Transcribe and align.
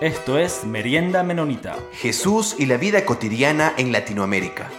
Esto 0.00 0.38
es 0.38 0.64
Merienda 0.64 1.22
Menonita. 1.22 1.76
Jesús 1.92 2.56
y 2.58 2.64
la 2.64 2.78
vida 2.78 3.04
cotidiana 3.04 3.74
en 3.76 3.92
Latinoamérica. 3.92 4.70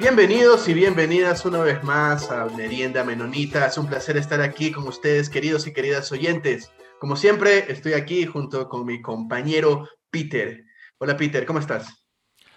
Bienvenidos 0.00 0.66
y 0.66 0.72
bienvenidas 0.72 1.44
una 1.44 1.58
vez 1.58 1.84
más 1.84 2.30
a 2.30 2.46
Merienda 2.46 3.04
Menonita. 3.04 3.66
Es 3.66 3.76
un 3.76 3.86
placer 3.86 4.16
estar 4.16 4.40
aquí 4.40 4.72
con 4.72 4.88
ustedes, 4.88 5.28
queridos 5.28 5.66
y 5.66 5.74
queridas 5.74 6.10
oyentes. 6.10 6.72
Como 6.98 7.16
siempre, 7.16 7.70
estoy 7.70 7.92
aquí 7.92 8.24
junto 8.24 8.70
con 8.70 8.86
mi 8.86 9.02
compañero 9.02 9.86
Peter. 10.10 10.64
Hola 10.96 11.18
Peter, 11.18 11.44
¿cómo 11.44 11.58
estás? 11.58 12.02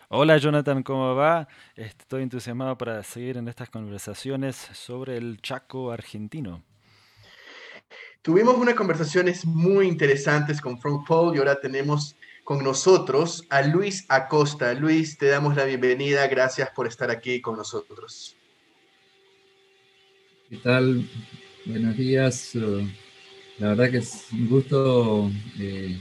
Hola 0.08 0.38
Jonathan, 0.38 0.84
¿cómo 0.84 1.16
va? 1.16 1.50
Estoy 1.76 2.24
entusiasmado 2.24 2.78
para 2.78 3.04
seguir 3.04 3.36
en 3.36 3.50
estas 3.50 3.70
conversaciones 3.70 4.56
sobre 4.56 5.18
el 5.18 5.42
Chaco 5.42 5.92
argentino. 5.92 6.64
Tuvimos 8.24 8.56
unas 8.56 8.76
conversaciones 8.76 9.46
muy 9.46 9.88
interesantes 9.88 10.62
con 10.62 10.80
Frank 10.80 11.08
Paul 11.08 11.36
y 11.36 11.40
ahora 11.40 11.60
tenemos 11.60 12.16
con 12.44 12.64
nosotros 12.64 13.48
a 13.50 13.64
Luis 13.64 14.06
Acosta. 14.10 14.76
Luis, 14.76 15.18
te 15.18 15.26
damos 15.26 15.56
la 15.56 15.66
bienvenida. 15.66 16.28
Gracias 16.28 16.70
por 16.70 16.86
estar 16.86 17.10
aquí 17.10 17.42
con 17.42 17.58
nosotros. 17.58 18.36
¿Qué 20.48 20.58
tal? 20.58 21.10
Buenos 21.66 21.98
días. 21.98 22.52
La 23.58 23.70
verdad 23.70 23.90
que 23.90 23.98
es 23.98 24.28
un 24.32 24.48
gusto 24.48 25.32
eh, 25.60 26.00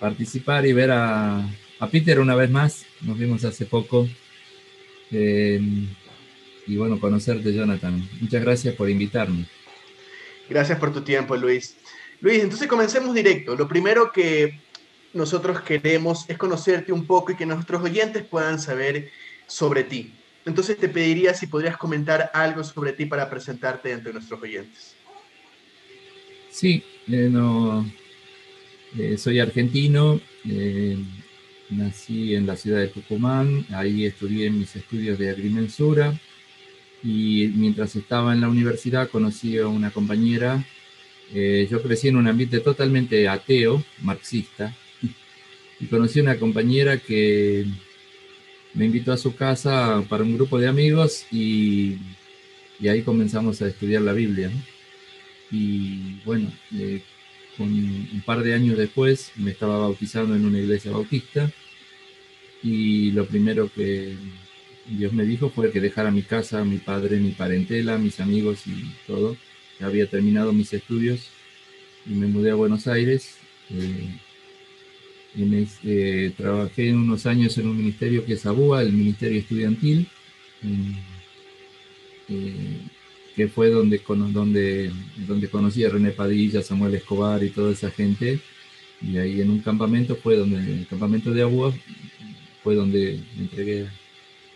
participar 0.00 0.66
y 0.66 0.72
ver 0.72 0.90
a, 0.90 1.48
Peter 1.92 2.18
una 2.18 2.34
vez 2.34 2.50
más. 2.50 2.84
Nos 3.00 3.16
vimos 3.16 3.44
hace 3.44 3.64
poco. 3.64 4.08
Eh, 5.12 5.60
y 6.66 6.76
bueno, 6.76 6.98
conocerte, 6.98 7.54
Jonathan. 7.54 8.08
Muchas 8.20 8.42
gracias 8.42 8.74
por 8.74 8.90
invitarme. 8.90 9.46
Gracias 10.52 10.78
por 10.78 10.92
tu 10.92 11.00
tiempo, 11.00 11.34
Luis. 11.34 11.76
Luis, 12.20 12.42
entonces 12.42 12.68
comencemos 12.68 13.14
directo. 13.14 13.56
Lo 13.56 13.66
primero 13.66 14.12
que 14.12 14.60
nosotros 15.14 15.62
queremos 15.62 16.28
es 16.28 16.36
conocerte 16.36 16.92
un 16.92 17.06
poco 17.06 17.32
y 17.32 17.36
que 17.36 17.46
nuestros 17.46 17.82
oyentes 17.82 18.22
puedan 18.22 18.60
saber 18.60 19.08
sobre 19.46 19.82
ti. 19.82 20.12
Entonces 20.44 20.76
te 20.76 20.90
pediría 20.90 21.32
si 21.32 21.46
podrías 21.46 21.78
comentar 21.78 22.30
algo 22.34 22.62
sobre 22.64 22.92
ti 22.92 23.06
para 23.06 23.30
presentarte 23.30 23.94
ante 23.94 24.12
nuestros 24.12 24.42
oyentes. 24.42 24.94
Sí, 26.50 26.84
eh, 27.08 27.28
no, 27.30 27.90
eh, 28.98 29.16
soy 29.16 29.40
argentino, 29.40 30.20
eh, 30.46 30.98
nací 31.70 32.34
en 32.34 32.46
la 32.46 32.56
ciudad 32.56 32.80
de 32.80 32.88
Tucumán, 32.88 33.64
ahí 33.70 34.04
estudié 34.04 34.50
mis 34.50 34.76
estudios 34.76 35.18
de 35.18 35.30
agrimensura 35.30 36.20
y 37.02 37.48
mientras 37.54 37.96
estaba 37.96 38.32
en 38.32 38.40
la 38.40 38.48
universidad 38.48 39.08
conocí 39.10 39.58
a 39.58 39.66
una 39.66 39.90
compañera. 39.90 40.64
Eh, 41.34 41.66
yo 41.70 41.82
crecí 41.82 42.08
en 42.08 42.16
un 42.16 42.28
ambiente 42.28 42.60
totalmente 42.60 43.28
ateo, 43.28 43.82
marxista, 44.02 44.76
y 45.80 45.86
conocí 45.86 46.20
a 46.20 46.22
una 46.22 46.38
compañera 46.38 46.98
que 46.98 47.66
me 48.74 48.86
invitó 48.86 49.12
a 49.12 49.16
su 49.16 49.34
casa 49.34 50.04
para 50.08 50.22
un 50.22 50.34
grupo 50.34 50.58
de 50.58 50.68
amigos 50.68 51.26
y, 51.30 51.98
y 52.78 52.88
ahí 52.88 53.02
comenzamos 53.02 53.60
a 53.62 53.68
estudiar 53.68 54.02
la 54.02 54.12
Biblia. 54.12 54.50
Y 55.50 56.20
bueno, 56.24 56.50
eh, 56.74 57.02
un 57.58 58.22
par 58.24 58.42
de 58.42 58.54
años 58.54 58.78
después 58.78 59.32
me 59.36 59.50
estaba 59.50 59.78
bautizando 59.78 60.34
en 60.34 60.46
una 60.46 60.58
iglesia 60.58 60.90
bautista 60.90 61.50
y 62.62 63.10
lo 63.12 63.26
primero 63.26 63.70
que 63.72 64.16
Dios 64.86 65.12
me 65.12 65.24
dijo 65.24 65.50
fue 65.50 65.70
que 65.70 65.80
dejara 65.80 66.10
mi 66.10 66.22
casa, 66.22 66.64
mi 66.64 66.78
padre, 66.78 67.18
mi 67.18 67.30
parentela, 67.30 67.98
mis 67.98 68.20
amigos 68.20 68.66
y 68.66 68.92
todo. 69.06 69.36
Había 69.80 70.06
terminado 70.06 70.52
mis 70.52 70.72
estudios 70.72 71.28
y 72.06 72.10
me 72.10 72.26
mudé 72.26 72.50
a 72.50 72.54
Buenos 72.54 72.86
Aires. 72.86 73.36
Eh, 73.70 74.18
eh, 75.84 76.32
trabajé 76.36 76.92
unos 76.92 77.26
años 77.26 77.56
en 77.58 77.68
un 77.68 77.76
ministerio 77.76 78.24
que 78.24 78.34
es 78.34 78.44
ABUA, 78.44 78.82
el 78.82 78.92
Ministerio 78.92 79.38
Estudiantil, 79.38 80.06
eh, 82.28 82.80
que 83.34 83.48
fue 83.48 83.70
donde, 83.70 84.02
donde, 84.06 84.92
donde 85.26 85.48
conocí 85.48 85.84
a 85.84 85.88
René 85.88 86.10
Padilla, 86.10 86.62
Samuel 86.62 86.94
Escobar 86.94 87.42
y 87.42 87.50
toda 87.50 87.72
esa 87.72 87.90
gente. 87.90 88.40
Y 89.00 89.16
ahí 89.16 89.40
en 89.40 89.50
un 89.50 89.60
campamento 89.60 90.16
fue 90.16 90.36
donde, 90.36 90.58
en 90.58 90.78
el 90.80 90.86
campamento 90.86 91.32
de 91.32 91.42
ABUA, 91.42 91.72
fue 92.62 92.74
donde 92.74 93.20
me 93.36 93.42
entregué 93.42 93.88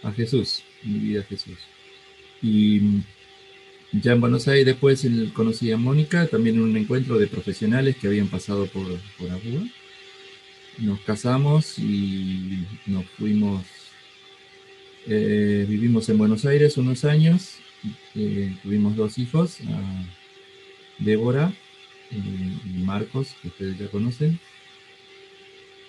a 0.02 0.12
Jesús, 0.12 0.62
mi 0.82 0.98
vida 0.98 1.20
a 1.20 1.24
Jesús. 1.24 1.58
Y 2.42 2.80
ya 3.92 4.12
en 4.12 4.20
Buenos 4.20 4.48
Aires 4.48 4.66
después 4.66 5.06
conocí 5.32 5.70
a 5.70 5.76
Mónica, 5.76 6.26
también 6.26 6.56
en 6.56 6.62
un 6.62 6.76
encuentro 6.76 7.18
de 7.18 7.26
profesionales 7.26 7.96
que 7.96 8.08
habían 8.08 8.28
pasado 8.28 8.66
por, 8.66 8.86
por 9.18 9.28
Nos 10.78 11.00
casamos 11.00 11.78
y 11.78 12.64
nos 12.86 13.06
fuimos, 13.06 13.64
eh, 15.06 15.64
vivimos 15.68 16.08
en 16.08 16.18
Buenos 16.18 16.44
Aires 16.44 16.76
unos 16.76 17.04
años, 17.04 17.58
eh, 18.14 18.54
tuvimos 18.62 18.96
dos 18.96 19.18
hijos, 19.18 19.58
Débora 20.98 21.52
eh, 22.10 22.16
y 22.64 22.82
Marcos, 22.82 23.34
que 23.40 23.48
ustedes 23.48 23.78
ya 23.78 23.88
conocen. 23.88 24.38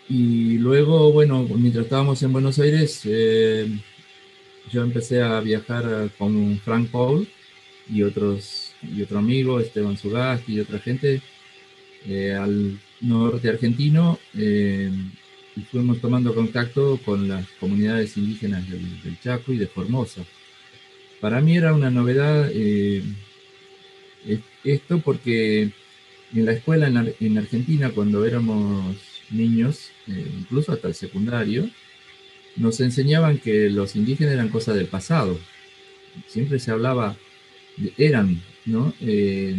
Y 0.09 0.57
luego, 0.59 1.12
bueno, 1.12 1.44
mientras 1.44 1.85
estábamos 1.85 2.24
en 2.24 2.31
Buenos 2.31 2.59
Aires, 2.59 3.06
yo 4.72 4.84
empecé 4.84 5.22
a 5.22 5.40
viajar 5.40 6.10
con 6.18 6.60
Frank 6.60 6.90
Paul 6.90 7.28
y 7.90 8.04
otros 8.04 8.68
y 8.82 9.02
otro 9.02 9.20
amigo, 9.20 9.60
Esteban 9.60 9.98
Sugasti 9.98 10.54
y 10.54 10.60
otra 10.60 10.80
gente, 10.80 11.22
eh, 12.06 12.34
al 12.34 12.80
norte 13.02 13.50
argentino 13.50 14.20
eh, 14.36 14.92
y 15.56 15.62
fuimos 15.62 16.00
tomando 16.00 16.34
contacto 16.34 17.00
con 17.04 17.28
las 17.28 17.48
comunidades 17.60 18.18
indígenas 18.18 18.70
del, 18.70 19.20
Chaco 19.20 19.54
y 19.54 19.58
de 19.58 19.68
Formosa. 19.68 20.24
Para 21.20 21.42
mí 21.42 21.58
era 21.58 21.74
una 21.74 21.90
novedad 21.90 22.50
eh, 22.54 23.04
esto 24.64 25.00
porque 25.00 25.72
en 26.34 26.46
la 26.46 26.52
escuela 26.52 26.88
en, 26.88 27.14
en 27.20 27.38
Argentina, 27.38 27.90
cuando 27.90 28.26
éramos 28.26 28.96
niños, 29.32 29.92
incluso 30.08 30.74
hasta 30.74 30.90
el 30.90 30.94
secundario, 30.94 31.70
nos 32.57 32.79
enseñaban 32.79 33.38
que 33.38 33.69
los 33.69 33.95
indígenas 33.95 34.34
eran 34.34 34.50
cosas 34.50 34.75
del 34.75 34.88
pasado. 34.88 35.40
Siempre 36.28 36.59
se 36.59 36.72
hablaba, 36.72 37.16
de, 37.78 37.94
eran, 37.97 38.41
¿no? 38.66 38.94
Eh, 39.01 39.56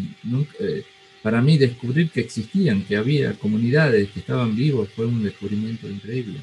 eh, 0.60 0.82
para 1.22 1.41
mí 1.41 1.59
descubrir 1.59 2.10
que 2.10 2.20
existían, 2.20 2.84
que 2.84 2.97
había 2.97 3.32
comunidades 3.34 4.10
que 4.10 4.20
estaban 4.20 4.54
vivos, 4.54 4.88
fue 4.94 5.06
un 5.06 5.22
descubrimiento 5.22 5.88
increíble. 5.88 6.38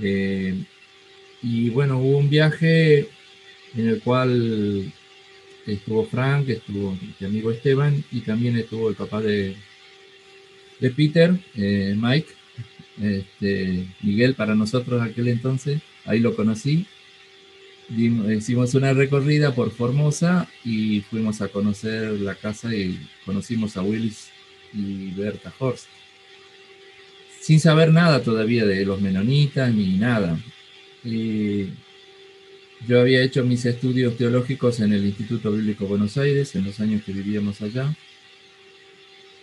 Eh, 0.00 0.54
y 1.42 1.70
bueno, 1.70 1.98
hubo 1.98 2.18
un 2.18 2.30
viaje 2.30 3.08
en 3.76 3.88
el 3.88 4.00
cual 4.00 4.92
estuvo 5.66 6.04
Frank, 6.06 6.48
estuvo 6.48 6.96
mi 7.20 7.26
amigo 7.26 7.50
Esteban 7.50 8.02
y 8.10 8.20
también 8.20 8.56
estuvo 8.56 8.88
el 8.88 8.96
papá 8.96 9.20
de, 9.20 9.54
de 10.80 10.90
Peter, 10.90 11.38
Mike, 11.54 12.37
este, 13.02 13.86
Miguel 14.02 14.34
para 14.34 14.54
nosotros 14.54 15.02
aquel 15.02 15.28
entonces, 15.28 15.80
ahí 16.04 16.20
lo 16.20 16.34
conocí. 16.34 16.86
hicimos 18.36 18.74
una 18.74 18.92
recorrida 18.92 19.54
por 19.54 19.70
Formosa 19.70 20.48
y 20.64 21.00
fuimos 21.02 21.40
a 21.40 21.48
conocer 21.48 22.12
la 22.20 22.34
casa 22.34 22.74
y 22.74 22.98
conocimos 23.24 23.76
a 23.76 23.82
Willis 23.82 24.30
y 24.74 25.10
Berta 25.12 25.52
Horst. 25.58 25.86
Sin 27.40 27.60
saber 27.60 27.92
nada 27.92 28.22
todavía 28.22 28.66
de 28.66 28.84
los 28.84 29.00
menonitas 29.00 29.72
ni 29.72 29.96
nada. 29.96 30.38
yo 32.86 33.00
había 33.00 33.22
hecho 33.22 33.44
mis 33.44 33.64
estudios 33.64 34.16
teológicos 34.16 34.80
en 34.80 34.92
el 34.92 35.04
Instituto 35.06 35.50
Bíblico 35.50 35.86
Buenos 35.86 36.16
Aires 36.18 36.54
en 36.54 36.64
los 36.64 36.80
años 36.80 37.02
que 37.04 37.12
vivíamos 37.12 37.62
allá 37.62 37.96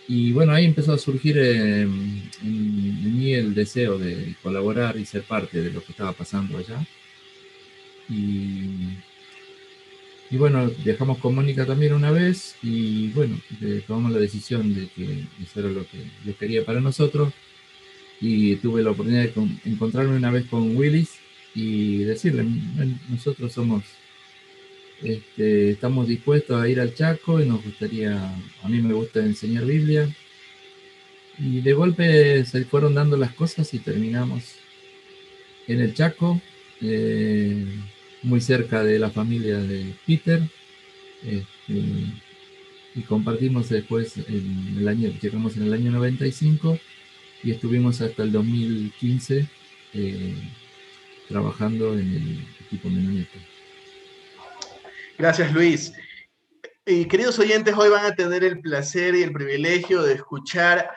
y 0.08 0.32
bueno, 0.32 0.52
ahí 0.52 0.64
empezó 0.64 0.92
a 0.92 0.98
surgir 0.98 1.38
en, 1.38 2.30
mí 2.42 3.32
el 3.32 3.54
deseo 3.54 3.98
de 3.98 4.36
colaborar 4.42 4.96
y 4.96 5.04
ser 5.04 5.22
parte 5.22 5.60
de 5.60 5.70
lo 5.70 5.82
que 5.82 5.92
estaba 5.92 6.12
pasando 6.12 6.58
allá. 6.58 6.86
Y, 8.08 8.98
y 10.30 10.36
bueno, 10.36 10.70
viajamos 10.84 11.18
con 11.18 11.34
Mónica 11.34 11.66
también 11.66 11.92
una 11.92 12.12
vez 12.12 12.54
y 12.62 13.08
bueno, 13.08 13.40
tomamos 13.86 14.12
la 14.12 14.18
decisión 14.18 14.74
de 14.74 14.88
que 14.88 15.24
eso 15.42 15.60
era 15.60 15.70
lo 15.70 15.86
que 15.86 15.98
yo 16.24 16.36
quería 16.36 16.64
para 16.64 16.80
nosotros. 16.80 17.32
Y 18.20 18.56
tuve 18.56 18.82
la 18.82 18.92
oportunidad 18.92 19.24
de 19.24 19.48
encontrarme 19.64 20.16
una 20.16 20.30
vez 20.30 20.46
con 20.46 20.76
Willis 20.76 21.18
y 21.54 21.98
decirle, 21.98 22.46
nosotros 23.10 23.52
somos 23.52 23.82
este, 25.02 25.70
estamos 25.70 26.08
dispuestos 26.08 26.60
a 26.60 26.68
ir 26.68 26.80
al 26.80 26.94
Chaco 26.94 27.40
y 27.40 27.46
nos 27.46 27.62
gustaría, 27.62 28.34
a 28.62 28.68
mí 28.68 28.80
me 28.80 28.94
gusta 28.94 29.20
enseñar 29.20 29.64
Biblia. 29.64 30.08
Y 31.38 31.60
de 31.60 31.72
golpe 31.74 32.44
se 32.44 32.64
fueron 32.64 32.94
dando 32.94 33.16
las 33.16 33.34
cosas 33.34 33.72
y 33.74 33.78
terminamos 33.78 34.54
en 35.66 35.80
el 35.80 35.94
Chaco, 35.94 36.40
eh, 36.80 37.66
muy 38.22 38.40
cerca 38.40 38.82
de 38.82 38.98
la 38.98 39.10
familia 39.10 39.58
de 39.58 39.92
Peter. 40.06 40.42
Este, 41.22 41.82
y 42.94 43.02
compartimos 43.02 43.68
después 43.68 44.16
en 44.16 44.76
el 44.78 44.88
año, 44.88 45.12
llegamos 45.20 45.56
en 45.58 45.64
el 45.64 45.74
año 45.74 45.90
95 45.90 46.78
y 47.44 47.50
estuvimos 47.50 48.00
hasta 48.00 48.22
el 48.22 48.32
2015 48.32 49.46
eh, 49.92 50.34
trabajando 51.28 51.92
en 51.98 52.14
el 52.14 52.38
equipo 52.64 52.88
menonita. 52.88 53.38
Gracias 55.18 55.50
Luis. 55.52 55.94
Y 56.84 57.06
queridos 57.06 57.38
oyentes, 57.38 57.74
hoy 57.74 57.88
van 57.88 58.04
a 58.04 58.14
tener 58.14 58.44
el 58.44 58.60
placer 58.60 59.14
y 59.14 59.22
el 59.22 59.32
privilegio 59.32 60.02
de 60.02 60.12
escuchar 60.12 60.90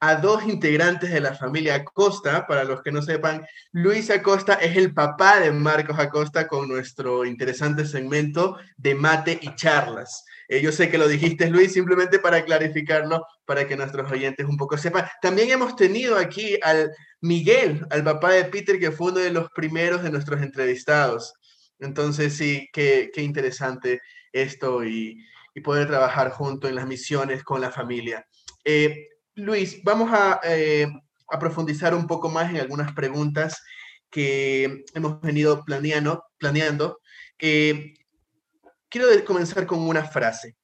a 0.00 0.16
dos 0.16 0.44
integrantes 0.44 1.10
de 1.10 1.20
la 1.20 1.34
familia 1.34 1.76
Acosta. 1.76 2.46
Para 2.46 2.64
los 2.64 2.82
que 2.82 2.92
no 2.92 3.00
sepan, 3.00 3.46
Luis 3.72 4.10
Acosta 4.10 4.54
es 4.54 4.76
el 4.76 4.92
papá 4.92 5.40
de 5.40 5.50
Marcos 5.50 5.98
Acosta 5.98 6.46
con 6.46 6.68
nuestro 6.68 7.24
interesante 7.24 7.86
segmento 7.86 8.58
de 8.76 8.94
mate 8.94 9.38
y 9.40 9.54
charlas. 9.54 10.26
Eh, 10.48 10.60
yo 10.60 10.70
sé 10.70 10.90
que 10.90 10.98
lo 10.98 11.08
dijiste, 11.08 11.48
Luis, 11.48 11.72
simplemente 11.72 12.18
para 12.18 12.44
clarificarlo, 12.44 13.26
para 13.46 13.66
que 13.66 13.78
nuestros 13.78 14.12
oyentes 14.12 14.46
un 14.46 14.58
poco 14.58 14.76
sepan. 14.76 15.08
También 15.22 15.50
hemos 15.50 15.74
tenido 15.74 16.18
aquí 16.18 16.58
al 16.62 16.92
Miguel, 17.22 17.86
al 17.88 18.04
papá 18.04 18.32
de 18.32 18.44
Peter, 18.44 18.78
que 18.78 18.92
fue 18.92 19.10
uno 19.10 19.20
de 19.20 19.30
los 19.30 19.48
primeros 19.52 20.02
de 20.02 20.10
nuestros 20.10 20.42
entrevistados. 20.42 21.32
Entonces, 21.78 22.36
sí, 22.36 22.68
qué, 22.72 23.10
qué 23.12 23.22
interesante 23.22 24.00
esto 24.32 24.84
y, 24.84 25.24
y, 25.54 25.60
poder 25.60 25.86
trabajar 25.86 26.30
junto 26.30 26.68
en 26.68 26.74
las 26.74 26.86
misiones 26.86 27.42
con 27.42 27.60
la 27.60 27.70
familia. 27.70 28.26
Eh, 28.64 29.08
Luis, 29.34 29.82
vamos 29.82 30.10
a, 30.12 30.40
eh, 30.44 30.86
a, 31.28 31.38
profundizar 31.38 31.94
un 31.94 32.06
poco 32.06 32.28
más 32.28 32.50
en 32.50 32.58
algunas 32.58 32.92
preguntas 32.92 33.62
que 34.10 34.84
hemos 34.94 35.20
venido 35.20 35.64
planeando. 35.64 36.24
planeando. 36.38 37.00
Quiero 37.38 39.08
comenzar 39.24 39.66
con 39.66 39.80
una 39.80 40.04
frase 40.04 40.56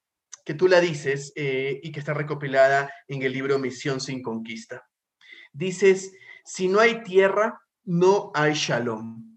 que 0.45 0.55
tú 0.55 0.69
la 0.69 0.81
dices 0.81 1.33
eh, 1.37 1.81
y 1.83 1.93
que 1.93 2.01
está 2.01 2.15
recopilada 2.15 2.93
en 3.09 3.23
el 3.23 3.33
libro 3.33 3.59
Misión 3.59 4.01
sin 4.01 4.23
Conquista. 4.23 4.85
Dices, 5.53 6.13
si 6.45 6.69
no 6.69 6.81
hay 6.81 7.03
tierra, 7.03 7.61
no 7.85 8.31
hay 8.35 8.55
shalom. 8.55 9.30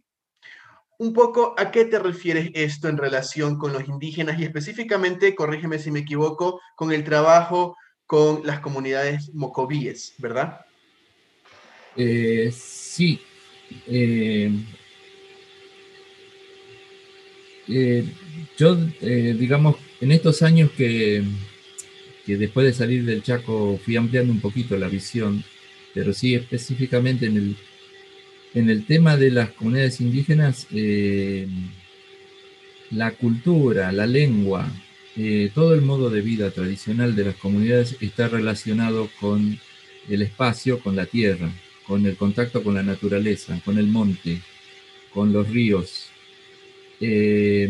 Un 1.03 1.11
poco, 1.11 1.53
¿a 1.57 1.69
qué 1.69 1.83
te 1.83 1.99
refieres 1.99 2.49
esto 2.53 2.87
en 2.87 2.95
relación 2.95 3.57
con 3.57 3.73
los 3.73 3.89
indígenas 3.89 4.39
y 4.39 4.45
específicamente, 4.45 5.35
corrígeme 5.35 5.77
si 5.77 5.91
me 5.91 5.99
equivoco, 5.99 6.61
con 6.77 6.93
el 6.93 7.03
trabajo 7.03 7.75
con 8.05 8.47
las 8.47 8.61
comunidades 8.61 9.29
mocovíes, 9.33 10.13
¿verdad? 10.17 10.61
Eh, 11.97 12.53
sí. 12.55 13.19
Eh, 13.85 14.49
eh, 17.67 18.05
yo, 18.57 18.75
digamos, 19.01 19.75
en 19.99 20.13
estos 20.13 20.41
años 20.41 20.71
que, 20.71 21.21
que, 22.25 22.37
después 22.37 22.65
de 22.65 22.71
salir 22.71 23.03
del 23.03 23.23
Chaco 23.23 23.77
fui 23.83 23.97
ampliando 23.97 24.31
un 24.31 24.39
poquito 24.39 24.77
la 24.77 24.87
visión, 24.87 25.43
pero 25.93 26.13
sí 26.13 26.33
específicamente 26.33 27.25
en 27.25 27.35
el, 27.35 27.57
en 28.53 28.69
el 28.69 28.85
tema 28.85 29.17
de 29.17 29.31
las 29.31 29.49
comunidades 29.49 29.99
indígenas, 30.01 30.67
la 32.91 33.11
cultura, 33.11 33.91
la 33.91 34.05
lengua, 34.05 34.71
eh, 35.15 35.51
todo 35.53 35.75
el 35.75 35.81
modo 35.81 36.09
de 36.09 36.21
vida 36.21 36.49
tradicional 36.49 37.15
de 37.15 37.25
las 37.25 37.35
comunidades 37.35 37.97
está 38.01 38.27
relacionado 38.27 39.09
con 39.19 39.59
el 40.09 40.21
espacio, 40.23 40.79
con 40.79 40.95
la 40.95 41.05
tierra, 41.05 41.51
con 41.85 42.05
el 42.05 42.15
contacto 42.15 42.63
con 42.63 42.73
la 42.73 42.83
naturaleza, 42.83 43.59
con 43.63 43.77
el 43.77 43.87
monte, 43.87 44.39
con 45.13 45.31
los 45.31 45.47
ríos. 45.49 46.07
Eh, 46.99 47.69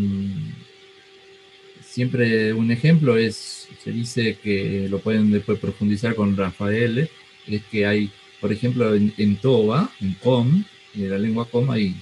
siempre 1.82 2.54
un 2.54 2.72
ejemplo 2.72 3.18
es, 3.18 3.68
se 3.84 3.92
dice 3.92 4.38
que 4.42 4.88
lo 4.90 5.00
pueden 5.00 5.32
después 5.32 5.60
profundizar 5.60 6.16
con 6.16 6.38
Rafael, 6.38 7.10
es 7.48 7.64
que 7.66 7.86
hay, 7.86 8.10
por 8.44 8.51
ejemplo, 8.51 8.94
en, 8.94 9.38
Toba, 9.38 9.90
en 10.01 10.16
Com, 10.16 10.66
en 10.95 11.10
la 11.10 11.18
lengua 11.18 11.48
Com, 11.50 11.72
hay 11.72 11.95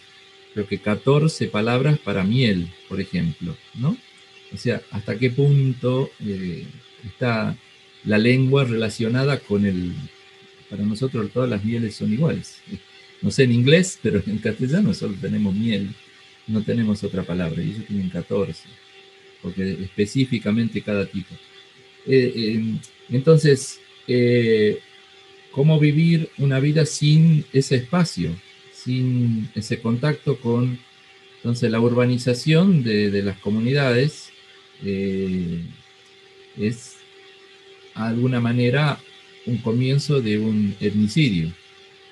creo 0.55 0.65
que 0.65 0.79
14 0.79 1.45
palabras 1.49 1.99
para 1.99 2.23
miel, 2.23 2.67
por 2.89 2.99
ejemplo, 2.99 3.55
¿no? 3.75 3.95
O 4.51 4.57
sea, 4.57 4.81
hasta 4.89 5.19
qué 5.19 5.29
punto 5.29 6.09
eh, 6.25 6.65
está 7.05 7.55
la 8.05 8.17
lengua 8.17 8.63
relacionada 8.63 9.37
con 9.37 9.67
el... 9.67 9.93
Para 10.67 10.81
nosotros 10.81 11.29
todas 11.31 11.47
las 11.47 11.63
mieles 11.63 11.93
son 11.93 12.11
iguales. 12.11 12.63
No 13.21 13.29
sé 13.29 13.43
en 13.43 13.51
inglés, 13.51 13.99
pero 14.01 14.23
en 14.25 14.39
castellano 14.39 14.95
solo 14.95 15.13
tenemos 15.21 15.53
miel, 15.53 15.93
no 16.47 16.63
tenemos 16.63 17.03
otra 17.03 17.21
palabra, 17.21 17.61
y 17.61 17.69
ellos 17.69 17.85
tienen 17.85 18.09
14, 18.09 18.63
porque 19.43 19.73
específicamente 19.73 20.81
cada 20.81 21.05
tipo. 21.05 21.35
Eh, 22.07 22.33
eh, 22.35 22.63
entonces, 23.09 23.79
¿cómo 25.51 25.79
vivir 25.79 26.29
una 26.37 26.59
vida 26.59 26.85
sin 26.85 27.45
ese 27.53 27.75
espacio, 27.75 28.31
sin 28.73 29.49
ese 29.55 29.81
contacto 29.81 30.39
con 30.39 30.79
entonces, 31.41 31.71
la 31.71 31.79
urbanización 31.79 32.83
de, 32.83 33.23
las 33.23 33.39
comunidades 33.39 34.29
eh, 34.85 35.63
es 36.55 36.97
de 37.95 38.01
alguna 38.03 38.39
manera 38.39 38.99
un 39.47 39.57
comienzo 39.57 40.21
de 40.21 40.37
un 40.37 40.75
etnicidio, 40.79 41.51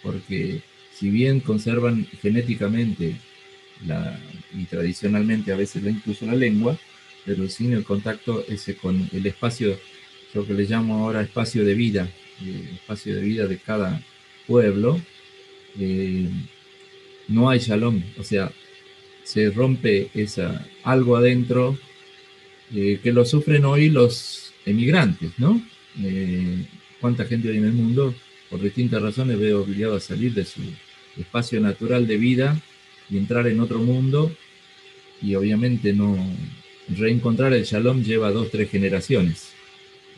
porque 0.01 0.61
si 0.95 1.11
bien 1.11 1.41
conservan 1.41 2.07
genéticamente 2.23 3.17
y 4.57 4.65
tradicionalmente 4.65 5.53
a 5.53 5.57
veces 5.57 5.83
incluso 5.85 6.25
la 6.25 6.33
lengua, 6.33 6.75
pero 7.23 7.47
sin 7.47 7.73
el 7.73 7.83
contacto 7.83 8.43
ese 8.49 8.75
con 8.77 9.11
el 9.13 9.27
espacio, 9.27 9.77
lo 10.33 10.43
que 10.43 10.55
le 10.55 10.63
llamo 10.63 11.05
ahora 11.05 11.21
espacio 11.21 11.63
de 11.63 11.75
vida, 11.75 12.09
el 12.41 12.75
espacio 12.75 13.15
de 13.15 13.21
vida 13.21 13.47
de 13.47 13.57
cada 13.57 14.01
pueblo, 14.47 14.99
eh, 15.79 16.29
no 17.27 17.49
hay 17.49 17.59
shalom, 17.59 18.01
o 18.17 18.23
sea, 18.23 18.51
se 19.23 19.51
rompe 19.51 20.09
esa, 20.13 20.65
algo 20.83 21.15
adentro 21.15 21.77
eh, 22.73 22.99
que 23.01 23.11
lo 23.11 23.25
sufren 23.25 23.65
hoy 23.65 23.89
los 23.89 24.53
emigrantes, 24.65 25.31
¿no? 25.37 25.61
Eh, 26.01 26.65
¿Cuánta 26.99 27.25
gente 27.25 27.49
hay 27.49 27.57
en 27.57 27.65
el 27.65 27.73
mundo, 27.73 28.13
por 28.49 28.61
distintas 28.61 29.01
razones, 29.01 29.39
ve 29.39 29.53
obligado 29.53 29.95
a 29.95 29.99
salir 29.99 30.33
de 30.33 30.45
su 30.45 30.61
espacio 31.17 31.59
natural 31.59 32.07
de 32.07 32.17
vida 32.17 32.59
y 33.09 33.17
entrar 33.17 33.47
en 33.47 33.59
otro 33.59 33.79
mundo? 33.79 34.31
Y 35.21 35.35
obviamente 35.35 35.93
no 35.93 36.17
reencontrar 36.87 37.53
el 37.53 37.63
shalom 37.63 38.03
lleva 38.03 38.31
dos, 38.31 38.49
tres 38.51 38.69
generaciones. 38.69 39.53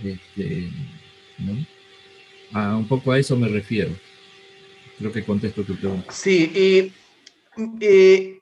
Este, 0.03 0.69
un 2.53 2.88
poco 2.88 3.12
a 3.12 3.20
eso 3.20 3.36
me 3.36 3.48
refiero. 3.48 3.91
Creo 4.98 5.12
que 5.12 5.24
contesto 5.24 5.63
tu 5.63 5.75
pregunta. 5.75 6.12
Sí, 6.12 6.51
y 6.53 6.93
eh, 7.81 8.39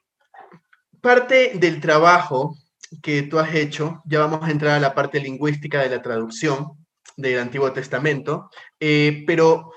parte 1.02 1.54
del 1.56 1.80
trabajo 1.80 2.58
que 3.02 3.24
tú 3.24 3.40
has 3.40 3.54
hecho, 3.54 4.02
ya 4.06 4.20
vamos 4.20 4.44
a 4.44 4.52
entrar 4.52 4.74
a 4.76 4.80
la 4.80 4.94
parte 4.94 5.20
lingüística 5.20 5.82
de 5.82 5.90
la 5.90 6.02
traducción 6.02 6.68
del 7.16 7.40
Antiguo 7.40 7.72
Testamento, 7.72 8.50
eh, 8.80 9.24
pero 9.28 9.72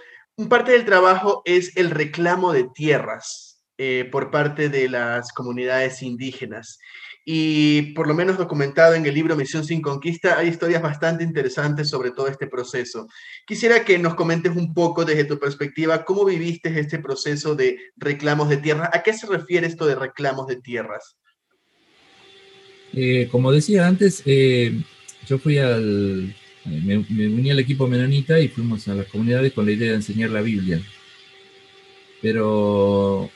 parte 0.49 0.73
del 0.73 0.85
trabajo 0.85 1.43
es 1.45 1.77
el 1.77 1.91
reclamo 1.91 2.53
de 2.53 2.69
tierras 2.75 3.63
eh, 3.79 4.09
por 4.11 4.31
parte 4.31 4.69
de 4.69 4.89
las 4.89 5.33
comunidades 5.33 6.03
indígenas. 6.03 6.79
Y 7.25 7.93
por 7.95 8.09
lo 8.09 8.15
menos 8.15 8.37
documentado 8.37 8.95
en 8.95 9.07
el 9.07 9.15
libro 9.15 9.37
Misión 9.37 9.65
sin 9.65 9.81
Conquista, 9.81 10.39
hay 10.39 10.49
historias 10.49 10.83
bastante 10.83 11.23
interesantes 11.23 11.89
sobre 11.89 12.11
todo 12.11 12.27
este 12.27 12.49
proceso. 12.49 13.07
Quisiera 13.47 13.85
que 13.85 13.99
nos 13.99 14.15
comentes 14.15 14.57
un 14.57 14.75
poco 14.75 15.05
desde 15.05 15.25
tu 15.25 15.39
perspectiva 15.39 16.05
cómo 16.05 16.25
viviste 16.25 16.79
este 16.81 16.99
proceso 16.99 17.55
de 17.55 17.79
reclamos 17.97 18.49
de 18.49 18.57
tierras. 18.57 18.91
¿A 18.93 19.03
qué 19.03 19.13
se 19.13 19.27
refiere 19.27 19.67
esto 19.69 19.87
de 19.87 19.95
reclamos 19.95 20.49
de 20.49 20.57
tierras? 20.57 21.17
Eh, 22.93 23.29
como 23.31 23.53
decía 23.53 23.87
antes, 23.87 24.23
eh, 24.27 24.83
yo 25.27 25.39
fui 25.39 25.59
al, 25.59 26.35
me, 26.65 26.99
uní 26.99 27.51
al 27.51 27.59
equipo 27.59 27.87
menonita 27.87 28.39
y 28.39 28.49
fuimos 28.49 28.87
a 28.89 28.95
las 28.95 29.07
comunidades 29.07 29.53
con 29.53 29.65
la 29.65 29.73
idea 29.73 29.91
de 29.91 29.97
enseñar 29.97 30.31
la 30.31 30.43
Biblia. 30.43 30.81
Pero 32.21 33.31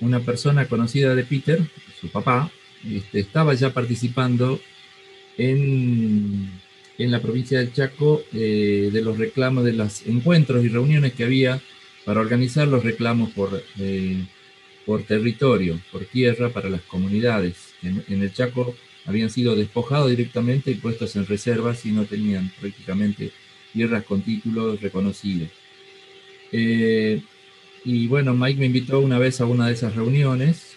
una 0.00 0.20
persona 0.20 0.66
conocida 0.66 1.14
de 1.14 1.24
Peter, 1.24 1.60
su 2.00 2.08
papá, 2.08 2.50
este, 2.90 3.20
estaba 3.20 3.54
ya 3.54 3.72
participando 3.72 4.60
en, 5.38 6.50
en, 6.98 7.10
la 7.10 7.20
provincia 7.20 7.58
del 7.58 7.72
Chaco 7.72 8.22
eh, 8.32 8.90
de 8.92 9.02
los 9.02 9.18
reclamos, 9.18 9.64
de 9.64 9.72
los 9.72 10.06
encuentros 10.06 10.64
y 10.64 10.68
reuniones 10.68 11.12
que 11.14 11.24
había 11.24 11.60
para 12.04 12.20
organizar 12.20 12.68
los 12.68 12.84
reclamos 12.84 13.30
por, 13.30 13.62
por 14.84 15.02
territorio, 15.04 15.80
por 15.90 16.04
tierra 16.04 16.50
para 16.50 16.68
las 16.68 16.82
comunidades. 16.82 17.74
En, 17.82 18.04
el 18.08 18.32
Chaco 18.32 18.74
habían 19.06 19.30
sido 19.30 19.56
despojados 19.56 20.10
directamente 20.10 20.70
y 20.70 20.74
puestos 20.74 21.16
en 21.16 21.26
reservas 21.26 21.84
y 21.86 21.92
no 21.92 22.04
tenían 22.04 22.52
prácticamente 22.60 23.30
tierras 23.72 24.04
con 24.04 24.22
títulos 24.22 24.80
reconocidos. 24.80 25.48
Eh, 26.52 27.22
y 27.84 28.06
bueno, 28.06 28.34
Mike 28.34 28.60
me 28.60 28.66
invitó 28.66 29.00
una 29.00 29.18
vez 29.18 29.40
a 29.40 29.46
una 29.46 29.66
de 29.66 29.74
esas 29.74 29.94
reuniones 29.94 30.73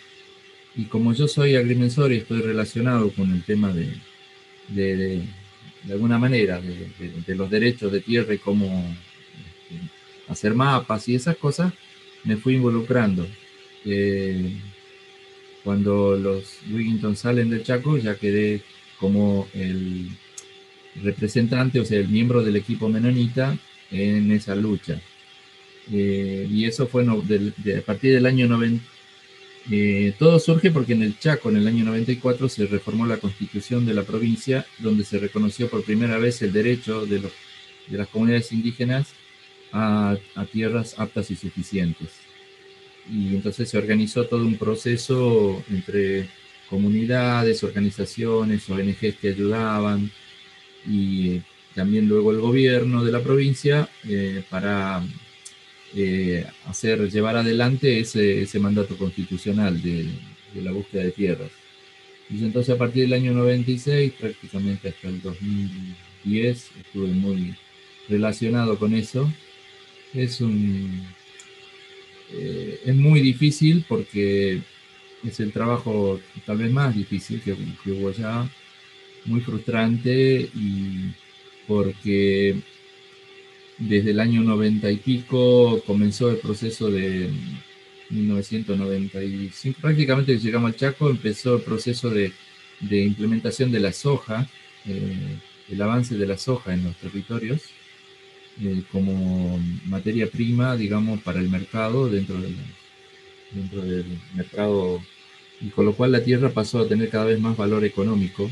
y 0.77 0.86
como 0.86 1.12
yo 1.13 1.27
soy 1.27 1.55
agrimensor 1.55 2.13
y 2.13 2.17
estoy 2.17 2.41
relacionado 2.41 3.10
con 3.12 3.31
el 3.31 3.43
tema 3.43 3.74
de, 3.74 3.98
de 5.84 5.93
alguna 5.93 6.19
manera, 6.19 6.62
de, 6.62 7.36
los 7.36 7.50
derechos 7.50 7.91
de 7.91 8.01
tierra 8.01 8.34
y 8.34 8.38
cómo 8.38 8.65
este, 8.67 9.89
hacer 10.27 10.53
mapas 10.53 11.07
y 11.10 11.15
esas 11.15 11.36
cosas, 11.38 11.74
me 12.24 12.38
fui 12.38 12.55
involucrando. 12.55 13.27
Eh, 13.86 14.60
cuando 15.63 16.15
los 16.15 16.60
Wigington 16.72 17.15
salen 17.15 17.50
del 17.50 17.63
Chaco, 17.63 17.98
ya 17.98 18.15
quedé 18.15 18.62
como 19.00 19.48
el 19.53 20.10
representante, 21.01 21.79
o 21.79 21.86
sea, 21.86 22.00
el 22.00 22.07
miembro 22.07 22.43
del 22.43 22.55
equipo 22.55 22.88
menonita 22.88 23.57
en 23.91 24.31
esa 24.31 24.55
lucha. 24.55 25.01
Eh, 25.91 26.48
y 26.51 26.65
eso 26.65 26.88
fue 26.88 27.03
a 27.03 27.81
partir 27.81 28.13
del 28.13 28.25
año 28.27 28.48
90. 28.48 28.97
Eh, 29.70 30.14
todo 30.18 30.40
surge 30.40 30.72
porque 30.72 30.94
en 30.94 31.04
el 31.04 31.20
Chaco, 31.20 31.50
en 31.50 31.58
el 31.58 31.68
año 31.68 31.84
94, 31.84 32.48
se 32.48 32.68
reformó 32.68 33.06
la 33.06 33.18
constitución 33.18 33.86
de 33.86 33.94
la 33.94 34.04
provincia, 34.04 34.66
donde 34.80 35.04
se 35.04 35.20
reconoció 35.20 35.70
por 35.70 35.84
primera 35.84 36.18
vez 36.18 36.42
el 36.42 36.54
derecho 36.54 37.06
de, 37.06 37.22
las 37.90 38.08
comunidades 38.08 38.52
indígenas 38.52 39.08
a, 39.74 40.18
tierras 40.52 40.96
aptas 40.98 41.32
y 41.32 41.36
suficientes. 41.36 42.12
Y 43.12 43.36
entonces 43.36 43.70
se 43.70 43.78
organizó 43.78 44.26
todo 44.26 44.46
un 44.46 44.58
proceso 44.58 45.64
entre 45.70 46.28
comunidades, 46.70 47.64
organizaciones, 47.64 48.70
ONGs 48.70 49.16
que 49.16 49.30
ayudaban 49.30 50.12
y 50.86 51.42
también 51.76 52.08
luego 52.08 52.32
el 52.32 52.40
gobierno 52.40 53.04
de 53.04 53.12
la 53.12 53.22
provincia 53.22 53.90
eh, 54.08 54.44
para 54.50 55.04
eh, 56.00 56.46
hacer, 56.66 57.10
llevar 57.10 57.38
adelante 57.38 58.00
ese, 58.00 58.44
ese 58.44 58.60
mandato 58.60 58.96
constitucional 58.96 59.82
de, 59.82 60.08
de, 60.54 60.62
la 60.62 60.72
búsqueda 60.72 61.01
de 61.01 61.12
tierras. 61.12 61.50
Y 62.30 62.44
entonces 62.44 62.75
a 62.75 62.77
partir 62.77 63.01
del 63.04 63.13
año 63.13 63.34
96, 63.34 64.13
prácticamente 64.13 64.89
hasta 64.89 65.08
el 65.08 65.20
2010, 65.24 66.72
estuve 66.86 67.08
muy 67.08 67.56
relacionado 68.08 68.77
con 68.77 68.94
eso. 68.94 69.27
Es 70.13 70.39
un... 70.39 71.04
Eh, 72.32 72.80
es 72.86 72.96
muy 72.96 73.20
difícil 73.22 73.84
porque 73.88 74.62
es 75.24 75.39
el 75.39 75.51
trabajo 75.51 76.20
tal 76.46 76.60
vez 76.60 76.72
más 76.72 76.96
difícil 76.96 77.42
que, 77.42 77.56
que 77.84 77.92
hubo 77.92 78.10
allá, 78.10 78.48
muy 79.25 79.42
frustrante 79.42 80.48
y 80.54 81.12
porque 81.68 82.62
desde 83.77 84.12
el 84.12 84.19
año 84.19 84.41
90 84.41 84.89
y 84.91 84.98
pico 84.98 85.81
comenzó 85.86 86.29
el 86.29 86.38
proceso 86.38 86.89
de 86.89 87.29
1995, 88.10 89.79
prácticamente 89.81 90.38
llegamos 90.38 90.72
al 90.72 90.77
Chaco, 90.77 91.10
empezó 91.10 91.57
el 91.57 91.62
proceso 91.62 92.10
de, 92.10 92.31
de 92.79 93.03
implementación 93.03 93.72
de 93.72 93.79
la 93.79 93.91
soja, 93.91 94.50
eh, 94.86 95.38
el 95.69 95.81
avance 95.81 96.15
de 96.15 96.25
la 96.25 96.38
soja 96.38 96.74
en 96.74 96.86
los 96.86 96.96
territorios, 96.96 97.62
eh, 98.62 98.84
como 98.91 99.60
materia 99.86 100.27
prima, 100.27 100.75
digamos, 100.75 101.22
para 101.22 101.39
el 101.39 101.50
mercado 101.50 102.10
dentro 102.10 102.39
del, 102.39 102.55
dentro 103.51 103.81
del 103.81 104.05
mercado, 104.34 105.01
y 105.62 105.69
con 105.69 105.86
lo 105.86 105.93
cual 105.93 106.12
la 106.12 106.24
tierra 106.24 106.50
pasó 106.50 106.79
a 106.79 106.88
tener 106.88 107.10
cada 107.10 107.25
vez 107.25 107.39
más 107.39 107.57
valor 107.57 107.84
económico 107.84 108.50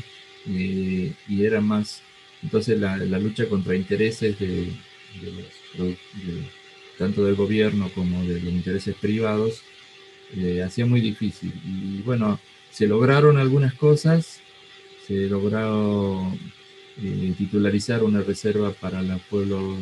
eh, 0.48 1.12
y 1.28 1.44
era 1.44 1.60
más, 1.60 2.02
entonces 2.42 2.78
la, 2.78 2.96
la 2.98 3.18
lucha 3.18 3.48
contra 3.48 3.74
intereses 3.74 4.38
de, 4.38 4.72
tanto 6.98 7.24
del 7.24 7.34
gobierno 7.34 7.90
como 7.94 8.24
de 8.24 8.40
los 8.40 8.52
intereses 8.52 8.94
privados, 8.96 9.62
hacía 10.64 10.86
muy 10.86 11.00
difícil. 11.00 11.52
Y 11.64 12.02
bueno, 12.02 12.40
se 12.70 12.86
lograron 12.86 13.38
algunas 13.38 13.74
cosas, 13.74 14.40
se 15.06 15.28
logró 15.28 16.30
eh, 17.02 17.34
titularizar 17.38 18.02
una 18.02 18.22
reserva 18.22 18.72
para 18.72 19.00
el 19.00 19.20
pueblo 19.30 19.78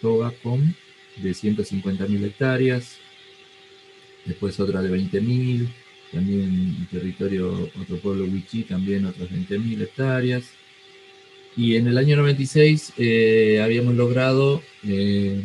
Togacom 0.00 0.72
de 1.16 1.30
150.000 1.30 2.24
hectáreas, 2.24 2.96
después 4.24 4.58
otra 4.58 4.80
de 4.82 4.90
20.000, 4.90 5.68
también 6.10 6.88
territorio, 6.90 7.70
otro 7.80 7.96
pueblo 7.98 8.24
Wichí, 8.24 8.62
también 8.64 9.06
otras 9.06 9.28
20.000 9.30 9.82
hectáreas, 9.82 10.44
y 11.56 11.76
en 11.76 11.86
el 11.86 11.98
año 11.98 12.16
96 12.16 12.94
eh, 12.98 13.60
habíamos 13.62 13.94
logrado 13.94 14.62
eh, 14.86 15.42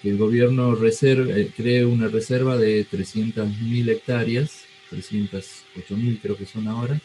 que 0.00 0.10
el 0.10 0.18
gobierno 0.18 0.74
reserve, 0.74 1.40
eh, 1.40 1.50
cree 1.56 1.84
una 1.84 2.08
reserva 2.08 2.56
de 2.56 2.86
300.000 2.86 3.88
hectáreas, 3.88 4.64
308.000 4.90 6.18
creo 6.20 6.36
que 6.36 6.46
son 6.46 6.66
ahora, 6.66 7.00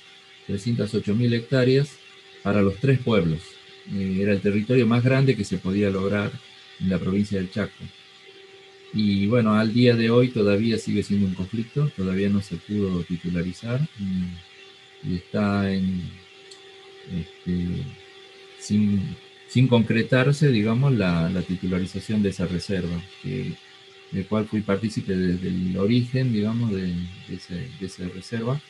308.000 0.48 1.34
hectáreas 1.34 1.90
para 2.42 2.62
los 2.62 2.76
tres 2.78 3.00
pueblos. 3.00 3.42
era 3.94 4.34
el 4.34 4.42
territorio 4.42 4.88
más 4.88 5.04
grande 5.04 5.36
que 5.36 5.44
se 5.44 5.58
podía 5.58 5.90
lograr 5.90 6.32
en 6.80 6.90
la 6.90 6.98
provincia 7.00 7.38
del 7.38 7.52
Chaco. 7.52 7.84
Y 8.94 9.28
bueno, 9.28 9.54
al 9.54 9.74
día 9.74 9.96
de 9.96 10.10
hoy 10.10 10.30
todavía 10.30 10.78
sigue 10.78 11.04
siendo 11.04 11.28
un 11.28 11.34
conflicto, 11.34 11.92
todavía 11.96 12.30
no 12.30 12.42
se 12.42 12.56
pudo 12.56 13.04
titularizar 13.04 13.82
y, 15.04 15.16
está 15.16 15.72
en, 15.72 16.02
este, 17.16 17.84
sin, 18.60 19.68
concretarse, 19.70 20.50
digamos, 20.50 20.94
la, 20.94 21.30
titularización 21.48 22.22
de 22.24 22.30
esa 22.30 22.46
reserva, 22.46 23.02
que, 23.22 23.54
del 24.12 24.28
cual 24.28 24.48
fui 24.48 24.62
partícipe 24.62 25.16
desde 25.16 25.48
el 25.48 25.78
origen, 25.78 26.32
digamos, 26.32 26.72
de, 26.72 26.94
esa 27.82 28.08
reserva. 28.14 28.62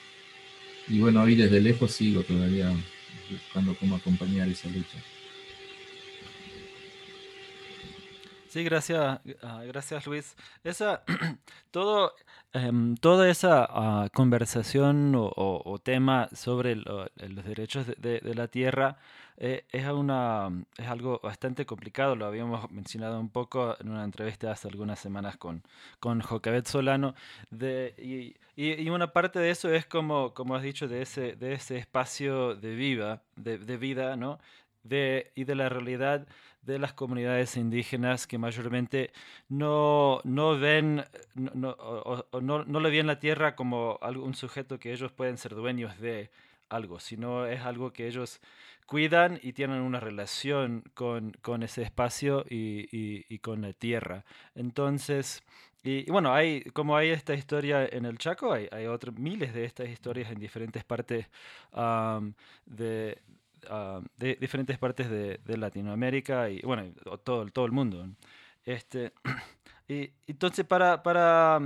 Y 0.88 1.00
bueno, 1.00 1.24
hoy 1.24 1.36
desde 1.36 1.60
lejos 1.60 1.91
sigo 1.91 2.24
todavía 2.24 2.72
buscando 3.29 3.75
cómo 3.75 3.96
acompañar 3.98 4.48
esa 4.48 4.70
lucha. 4.70 4.98
Sí, 8.50 8.63
gracias, 8.63 9.20
ah, 9.44 9.63
gracias 9.67 10.08
Luis. 10.08 10.36
Esa, 10.63 11.03
todo, 11.72 12.13
em, 12.64 12.96
toda 12.96 13.30
esa 13.30 13.68
ah, 13.70 14.10
conversación 14.14 15.14
o, 15.16 15.80
tema 15.84 16.30
sobre 16.34 16.76
los 16.76 17.46
derechos 17.46 17.88
de, 17.88 18.22
la 18.36 18.48
tierra 18.48 18.98
eh, 19.38 19.66
es, 19.72 19.86
algo 19.86 21.20
bastante 21.22 21.66
complicado, 21.66 22.16
lo 22.16 22.26
habíamos 22.26 22.70
mencionado 22.72 23.20
un 23.20 23.30
poco 23.30 23.76
en 23.80 23.90
una 23.90 24.04
entrevista 24.04 24.52
hace 24.52 24.68
algunas 24.68 25.00
semanas 25.00 25.38
con, 25.38 25.64
con 26.00 26.22
Jocabet 26.22 26.66
Solano, 26.68 27.14
y, 27.52 28.36
una 28.90 29.14
parte 29.14 29.40
de 29.40 29.52
eso 29.52 29.72
es 29.72 29.86
como, 29.86 30.34
has 30.56 30.64
dicho, 30.64 30.88
de 30.88 31.02
ese, 31.04 31.78
espacio 31.78 32.56
de 32.56 32.76
vida, 32.76 33.22
de, 33.36 33.78
vida, 33.78 34.16
¿no? 34.16 34.40
Y 34.84 35.44
de 35.44 35.56
la 35.56 35.70
realidad 35.70 36.28
de 36.68 36.80
las 36.80 36.94
comunidades 36.94 37.56
indígenas 37.58 38.28
que 38.28 38.38
mayormente 38.38 39.12
no, 39.50 40.20
no 40.26 40.60
ven, 40.60 41.04
no, 41.34 41.76
no, 42.42 42.66
no, 42.66 42.80
le 42.80 42.90
ven 42.90 43.08
la 43.08 43.20
tierra 43.20 43.56
como 43.56 43.98
un 44.22 44.36
sujeto 44.36 44.78
que 44.78 44.92
ellos 44.92 45.12
pueden 45.14 45.38
ser 45.38 45.56
dueños 45.56 45.98
de 46.00 46.30
algo, 46.70 47.00
sino 47.00 47.46
es 47.46 47.62
algo 47.62 47.94
que 47.94 48.08
ellos 48.08 48.42
cuidan 48.86 49.40
y 49.42 49.54
tienen 49.54 49.82
una 49.82 50.02
relación 50.02 50.84
con, 50.94 51.32
con 51.42 51.64
ese 51.64 51.84
espacio 51.84 52.46
y, 52.50 52.88
y, 52.92 53.40
con 53.40 53.62
la 53.62 53.72
tierra. 53.74 54.26
Entonces, 54.54 55.44
y, 55.84 56.10
bueno, 56.12 56.34
hay, 56.34 56.64
como 56.74 56.98
hay 56.98 57.10
esta 57.10 57.34
historia 57.34 57.86
en 57.86 58.06
el 58.06 58.18
Chaco, 58.18 58.52
hay, 58.52 58.68
hay 58.72 58.88
miles 59.16 59.54
de 59.54 59.64
estas 59.66 59.88
historias 59.90 60.32
en 60.32 60.40
diferentes 60.40 60.84
partes 60.84 61.28
de, 62.66 63.18
Ah, 63.70 64.02
de 64.18 64.36
diferentes 64.36 64.78
partes 64.78 65.10
de, 65.10 65.58
Latinoamérica 65.58 66.50
y 66.50 66.62
bueno, 66.62 66.92
todo, 67.24 67.46
todo 67.48 67.66
el 67.66 67.72
mundo. 67.72 68.08
Este, 68.66 69.14
y 69.88 70.12
entonces 70.28 70.66
para, 70.66 71.04
para 71.04 71.60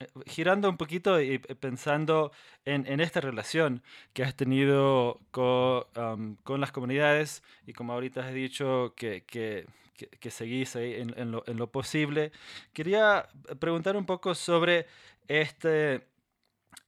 eh, 0.00 0.06
girando 0.26 0.68
un 0.68 0.76
poquito 0.76 1.20
y 1.20 1.38
pensando 1.38 2.32
en, 2.64 2.86
en 2.86 3.00
esta 3.00 3.20
relación 3.20 3.82
que 4.12 4.22
has 4.22 4.34
tenido 4.34 5.20
con, 5.30 6.36
con, 6.42 6.60
las 6.60 6.72
comunidades 6.72 7.42
y 7.66 7.72
como 7.72 7.92
ahorita 7.92 8.26
has 8.26 8.34
dicho 8.34 8.94
que, 8.96 9.24
que, 9.24 9.66
que, 9.94 10.30
seguís 10.30 10.76
ahí 10.76 10.94
en, 10.94 11.14
en, 11.16 11.30
lo, 11.30 11.44
en, 11.46 11.56
lo, 11.56 11.70
posible, 11.70 12.32
quería 12.72 13.28
preguntar 13.58 13.96
un 13.96 14.06
poco 14.06 14.34
sobre 14.34 14.86
este, 15.28 16.06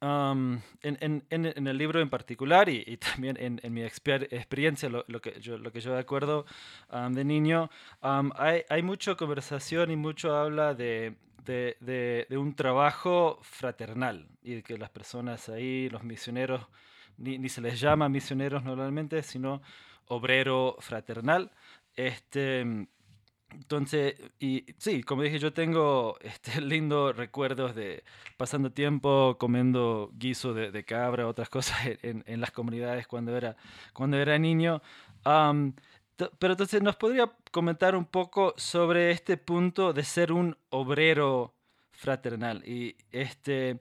en, 0.02 0.62
en, 1.30 1.66
el 1.66 1.78
libro 1.78 2.00
en 2.00 2.10
particular 2.10 2.68
y, 2.68 2.82
y 2.86 2.96
también 2.96 3.36
en, 3.38 3.72
mi 3.72 3.82
experiencia, 3.82 4.88
lo, 4.88 5.04
lo, 5.06 5.20
que 5.20 5.40
yo, 5.40 5.58
lo 5.58 5.70
que 5.70 5.80
yo 5.80 5.92
de 5.92 6.00
acuerdo 6.00 6.44
de 7.10 7.24
niño, 7.24 7.70
hay, 8.00 8.62
hay 8.68 8.82
mucha 8.82 9.14
conversación 9.14 9.90
y 9.92 9.96
mucho 9.96 10.34
habla 10.34 10.74
de, 10.74 11.14
de, 11.44 11.76
de, 12.28 12.36
un 12.36 12.54
trabajo 12.54 13.38
fraternal 13.42 14.26
y 14.42 14.56
de 14.56 14.62
que 14.62 14.76
las 14.76 14.90
personas 14.90 15.48
ahí, 15.48 15.88
los 15.88 16.02
misioneros, 16.02 16.66
ni, 17.16 17.38
ni 17.38 17.48
se 17.48 17.60
les 17.60 17.78
llama 17.78 18.08
misioneros 18.08 18.64
normalmente, 18.64 19.22
sino 19.22 19.62
obrero 20.08 20.76
fraternal. 20.80 21.52
Este, 21.94 22.86
entonces, 23.54 24.14
y 24.38 24.64
sí, 24.78 25.02
como 25.02 25.22
dije, 25.22 25.38
yo 25.38 25.52
tengo 25.52 26.16
este, 26.20 26.60
lindos 26.60 27.16
recuerdos 27.16 27.74
de 27.74 28.04
pasando 28.36 28.72
tiempo 28.72 29.36
comiendo 29.38 30.10
guiso 30.14 30.54
de, 30.54 30.70
de 30.70 30.84
cabra, 30.84 31.26
otras 31.28 31.48
cosas 31.48 31.78
en, 32.02 32.24
en, 32.26 32.40
las 32.40 32.50
comunidades 32.50 33.06
cuando 33.06 33.36
era, 33.36 33.56
cuando 33.92 34.18
era 34.18 34.38
niño. 34.38 34.82
pero 35.24 36.52
entonces, 36.54 36.82
¿nos 36.82 36.96
podría 36.96 37.32
comentar 37.50 37.96
un 37.96 38.06
poco 38.06 38.54
sobre 38.56 39.10
este 39.10 39.36
punto 39.36 39.92
de 39.92 40.04
ser 40.04 40.32
un 40.32 40.56
obrero 40.70 41.54
fraternal? 41.92 42.62
Y 42.66 42.96
este, 43.10 43.78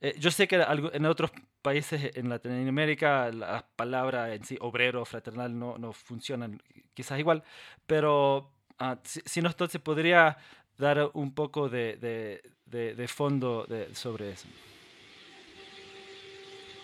eh, 0.00 0.14
yo 0.18 0.30
sé 0.30 0.48
que 0.48 0.56
en 0.92 1.06
otros 1.06 1.30
países 1.62 2.16
en 2.16 2.28
Latinoamérica 2.28 3.30
la 3.30 3.64
palabra 3.76 4.34
en 4.34 4.44
sí, 4.44 4.58
obrero, 4.60 5.04
fraternal, 5.04 5.56
no, 5.56 5.78
no 5.78 5.92
funcionan 5.92 6.60
quizás 6.94 7.18
igual, 7.20 7.44
pero 7.86 8.50
Ah, 8.78 8.98
si, 9.04 9.40
no, 9.40 9.48
entonces 9.48 9.80
podría 9.80 10.36
dar 10.78 11.10
un 11.14 11.34
poco 11.34 11.68
de, 11.68 12.40
de, 12.66 13.08
fondo 13.08 13.66
sobre 13.92 14.32
eso. 14.32 14.48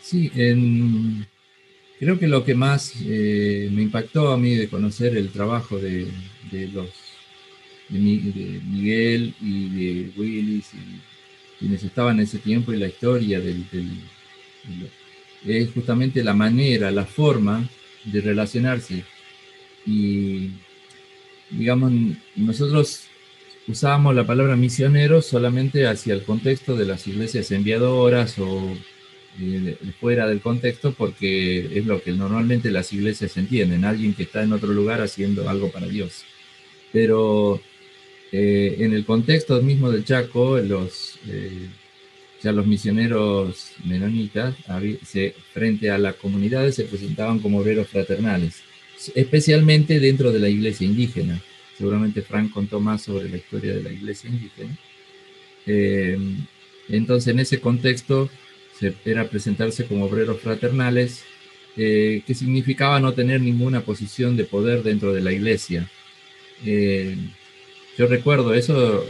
Sí, 0.00 0.30
creo 1.98 2.18
que 2.18 2.28
lo 2.28 2.44
que 2.44 2.54
más 2.54 2.94
eh, 3.04 3.68
me 3.72 3.82
impactó 3.82 4.30
a 4.30 4.38
mí 4.38 4.54
de 4.54 4.68
conocer 4.68 5.16
el 5.16 5.30
trabajo 5.30 5.78
de, 5.78 6.08
los 6.72 6.88
de, 7.88 8.60
Miguel 8.64 9.34
y 9.40 9.68
de 9.68 10.12
Willis 10.16 10.72
y 10.74 11.00
quienes 11.58 11.82
estaban 11.82 12.16
en 12.16 12.24
ese 12.24 12.38
tiempo 12.38 12.72
y 12.72 12.78
la 12.78 12.86
historia 12.86 13.40
del, 13.40 13.66
es 15.44 15.70
justamente 15.72 16.22
la 16.22 16.34
manera, 16.34 16.90
la 16.90 17.04
forma 17.04 17.68
de 18.04 18.20
relacionarse 18.20 19.04
y 19.86 20.50
digamos, 21.50 21.92
nosotros 22.36 23.08
usábamos 23.66 24.14
la 24.14 24.26
palabra 24.26 24.56
misionero 24.56 25.22
solamente 25.22 25.86
hacia 25.86 26.14
el 26.14 26.22
contexto 26.22 26.76
de 26.76 26.86
las 26.86 27.06
iglesias 27.06 27.50
enviadoras 27.50 28.38
o 28.38 28.74
eh, 29.40 29.76
fuera 30.00 30.26
del 30.26 30.40
contexto 30.40 30.92
porque 30.92 31.78
es 31.78 31.86
lo 31.86 32.02
que 32.02 32.12
normalmente 32.12 32.70
las 32.70 32.92
iglesias 32.92 33.36
entienden, 33.36 33.84
alguien 33.84 34.14
que 34.14 34.24
está 34.24 34.42
en 34.42 34.52
otro 34.52 34.72
lugar 34.72 35.00
haciendo 35.00 35.48
algo 35.48 35.70
para 35.70 35.86
Dios. 35.86 36.24
Pero 36.92 37.60
eh, 38.32 38.76
en 38.80 38.94
el 38.94 39.04
contexto 39.04 39.60
mismo 39.62 39.90
del 39.90 40.04
Chaco, 40.04 40.58
los, 40.58 41.18
eh, 41.28 41.68
ya 42.42 42.52
los 42.52 42.66
misioneros 42.66 43.72
menonitas 43.84 44.54
frente 45.52 45.90
a 45.90 45.98
las 45.98 46.14
comunidades 46.16 46.76
se 46.76 46.84
presentaban 46.84 47.38
como 47.38 47.58
obreros 47.58 47.88
fraternales 47.88 48.62
especialmente 49.14 50.00
dentro 50.00 50.32
de 50.32 50.38
la 50.38 50.48
iglesia 50.48 50.86
indígena. 50.86 51.40
Seguramente 51.76 52.22
Frank 52.22 52.50
contó 52.50 52.80
más 52.80 53.02
sobre 53.02 53.28
la 53.28 53.36
historia 53.36 53.74
de 53.74 53.82
la 53.82 53.92
iglesia 53.92 54.28
indígena. 54.28 54.76
Eh, 55.66 56.18
entonces, 56.88 57.32
en 57.32 57.40
ese 57.40 57.60
contexto, 57.60 58.28
se, 58.78 58.94
era 59.04 59.28
presentarse 59.28 59.86
como 59.86 60.06
obreros 60.06 60.40
fraternales, 60.40 61.22
eh, 61.76 62.22
que 62.26 62.34
significaba 62.34 62.98
no 62.98 63.12
tener 63.12 63.40
ninguna 63.40 63.82
posición 63.82 64.36
de 64.36 64.44
poder 64.44 64.82
dentro 64.82 65.12
de 65.12 65.20
la 65.20 65.32
iglesia. 65.32 65.88
Eh, 66.64 67.16
yo 67.96 68.06
recuerdo, 68.06 68.54
eso 68.54 69.04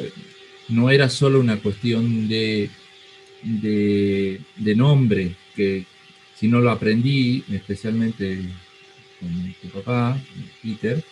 no 0.69 0.91
era 0.91 1.09
solo 1.09 1.41
una 1.41 1.59
cuestión 1.59 2.29
de, 2.29 2.69
de, 3.43 4.41
de 4.57 4.75
nombre, 4.75 5.35
que 5.57 5.85
si 6.37 6.49
no 6.49 6.61
lo 6.61 6.71
aprendí, 6.71 7.45
especialmente 7.51 8.43
con 9.21 9.55
tu 9.61 9.69
papá, 9.69 10.21
Peter, 10.63 11.03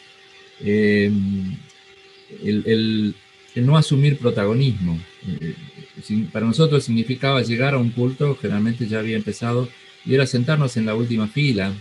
eh, 0.61 1.11
el, 2.43 3.15
no 3.57 3.77
asumir 3.77 4.19
protagonismo. 4.19 4.99
Eh, 5.29 5.55
para 6.33 6.47
nosotros 6.47 6.85
significaba 6.85 7.43
llegar 7.43 7.75
a 7.75 7.79
un 7.79 7.91
culto, 7.91 8.37
generalmente 8.41 8.87
ya 8.87 8.99
había 8.99 9.17
empezado, 9.17 9.69
y 10.05 10.15
era 10.15 10.27
sentarnos 10.27 10.77
en 10.77 10.87
la 10.87 10.95
última 10.95 11.27
fila 11.27 11.73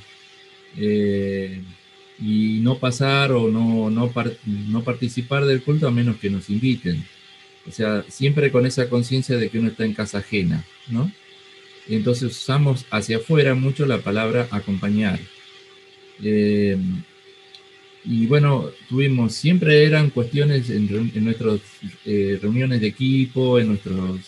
eh, 0.78 1.62
y 2.20 2.60
no 2.62 2.80
pasar 2.80 3.32
o 3.34 3.50
no, 3.50 3.90
no, 3.90 4.12
no 4.46 4.84
participar 4.84 5.46
del 5.46 5.62
culto 5.62 5.88
a 5.88 5.92
menos 5.92 6.18
que 6.18 6.30
nos 6.30 6.50
inviten. 6.50 7.06
O 7.68 7.72
sea, 7.72 8.04
siempre 8.08 8.52
con 8.52 8.66
esa 8.66 8.90
conciencia 8.90 9.38
de 9.38 9.50
que 9.50 9.60
uno 9.60 9.70
está 9.70 9.86
en 9.86 9.94
casa 9.94 10.20
ajena, 10.20 10.66
¿no? 10.88 11.12
entonces 11.88 12.32
usamos 12.32 12.86
hacia 12.90 13.18
afuera 13.18 13.54
mucho 13.54 13.86
la 13.86 14.00
palabra 14.00 14.48
acompañar. 14.52 15.20
Eh, 16.24 16.78
y 18.06 18.28
bueno, 18.28 18.70
tuvimos, 18.88 19.34
siempre 19.34 19.84
eran 19.84 20.12
cuestiones 20.12 20.70
en, 20.70 21.12
nuestras 21.24 21.60
eh, 22.06 22.38
reuniones 22.42 22.82
de 22.82 22.88
equipo, 22.88 23.60
en 23.60 23.70
nuestros 23.70 24.20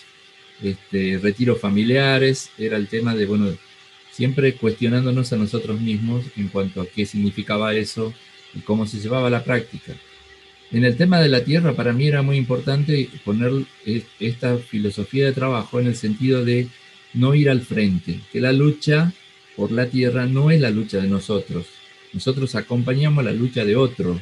este, 0.64 1.20
retiros 1.20 1.60
familiares, 1.60 2.50
era 2.58 2.78
el 2.78 2.88
tema 2.88 3.14
de, 3.14 3.26
bueno, 3.28 3.56
siempre 4.12 4.56
cuestionándonos 4.56 5.32
a 5.32 5.38
nosotros 5.38 5.80
mismos 5.80 6.26
en 6.36 6.48
cuanto 6.48 6.82
a 6.82 6.88
qué 6.88 7.06
significaba 7.06 7.76
eso 7.76 8.14
y 8.56 8.62
cómo 8.62 8.88
se 8.88 9.00
llevaba 9.00 9.30
la 9.30 9.44
práctica. 9.44 9.94
En 10.72 10.84
el 10.84 10.98
tema 10.98 11.22
de 11.22 11.30
la 11.30 11.44
tierra, 11.44 11.74
para 11.74 11.94
mí 11.94 12.08
era 12.08 12.24
muy 12.24 12.38
importante 12.38 13.10
poner 13.24 13.52
esta 14.20 14.58
filosofía 14.58 15.26
de 15.26 15.34
trabajo 15.34 15.80
en 15.80 15.88
el 15.88 15.96
sentido 15.96 16.44
de 16.44 16.68
no 17.14 17.36
ir 17.36 17.50
al 17.50 17.62
frente, 17.62 18.20
que 18.32 18.42
la 18.42 18.52
lucha 18.52 19.14
por 19.56 19.72
la 19.72 19.88
tierra 19.88 20.26
no 20.26 20.52
es 20.52 20.60
la 20.60 20.72
lucha 20.72 20.98
de 20.98 21.08
nosotros, 21.08 21.68
nosotros 22.14 22.56
acompañamos 22.56 23.24
la 23.24 23.32
lucha 23.32 23.66
de 23.66 23.76
otro. 23.76 24.20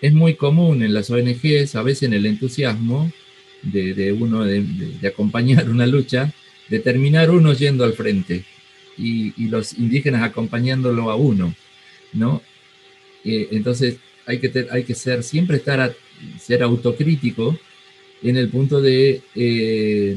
Es 0.00 0.12
muy 0.12 0.34
común 0.34 0.82
en 0.82 0.94
las 0.94 1.10
ONGs, 1.10 1.74
a 1.74 1.82
veces 1.82 2.04
en 2.04 2.14
el 2.14 2.26
entusiasmo 2.26 3.10
de, 3.62 4.12
uno 4.12 4.44
de, 4.44 4.64
acompañar 5.06 5.68
una 5.68 5.86
lucha, 5.86 6.32
de 6.68 6.78
terminar 6.78 7.30
uno 7.30 7.52
yendo 7.52 7.84
al 7.84 7.92
frente 7.92 8.44
y, 8.96 9.32
los 9.48 9.74
indígenas 9.74 10.22
acompañándolo 10.22 11.10
a 11.10 11.16
uno, 11.16 11.54
¿no? 12.12 12.42
Eh, 13.24 13.48
entonces 13.52 13.96
hay 14.26 14.38
que, 14.38 14.66
hay 14.70 14.84
que 14.84 14.94
ser, 14.94 15.22
siempre 15.22 15.58
estar 15.58 15.94
ser 16.38 16.62
autocrítico 16.62 17.58
en 18.22 18.36
el 18.36 18.48
punto 18.48 18.80
de, 18.80 19.22
eh, 19.34 20.16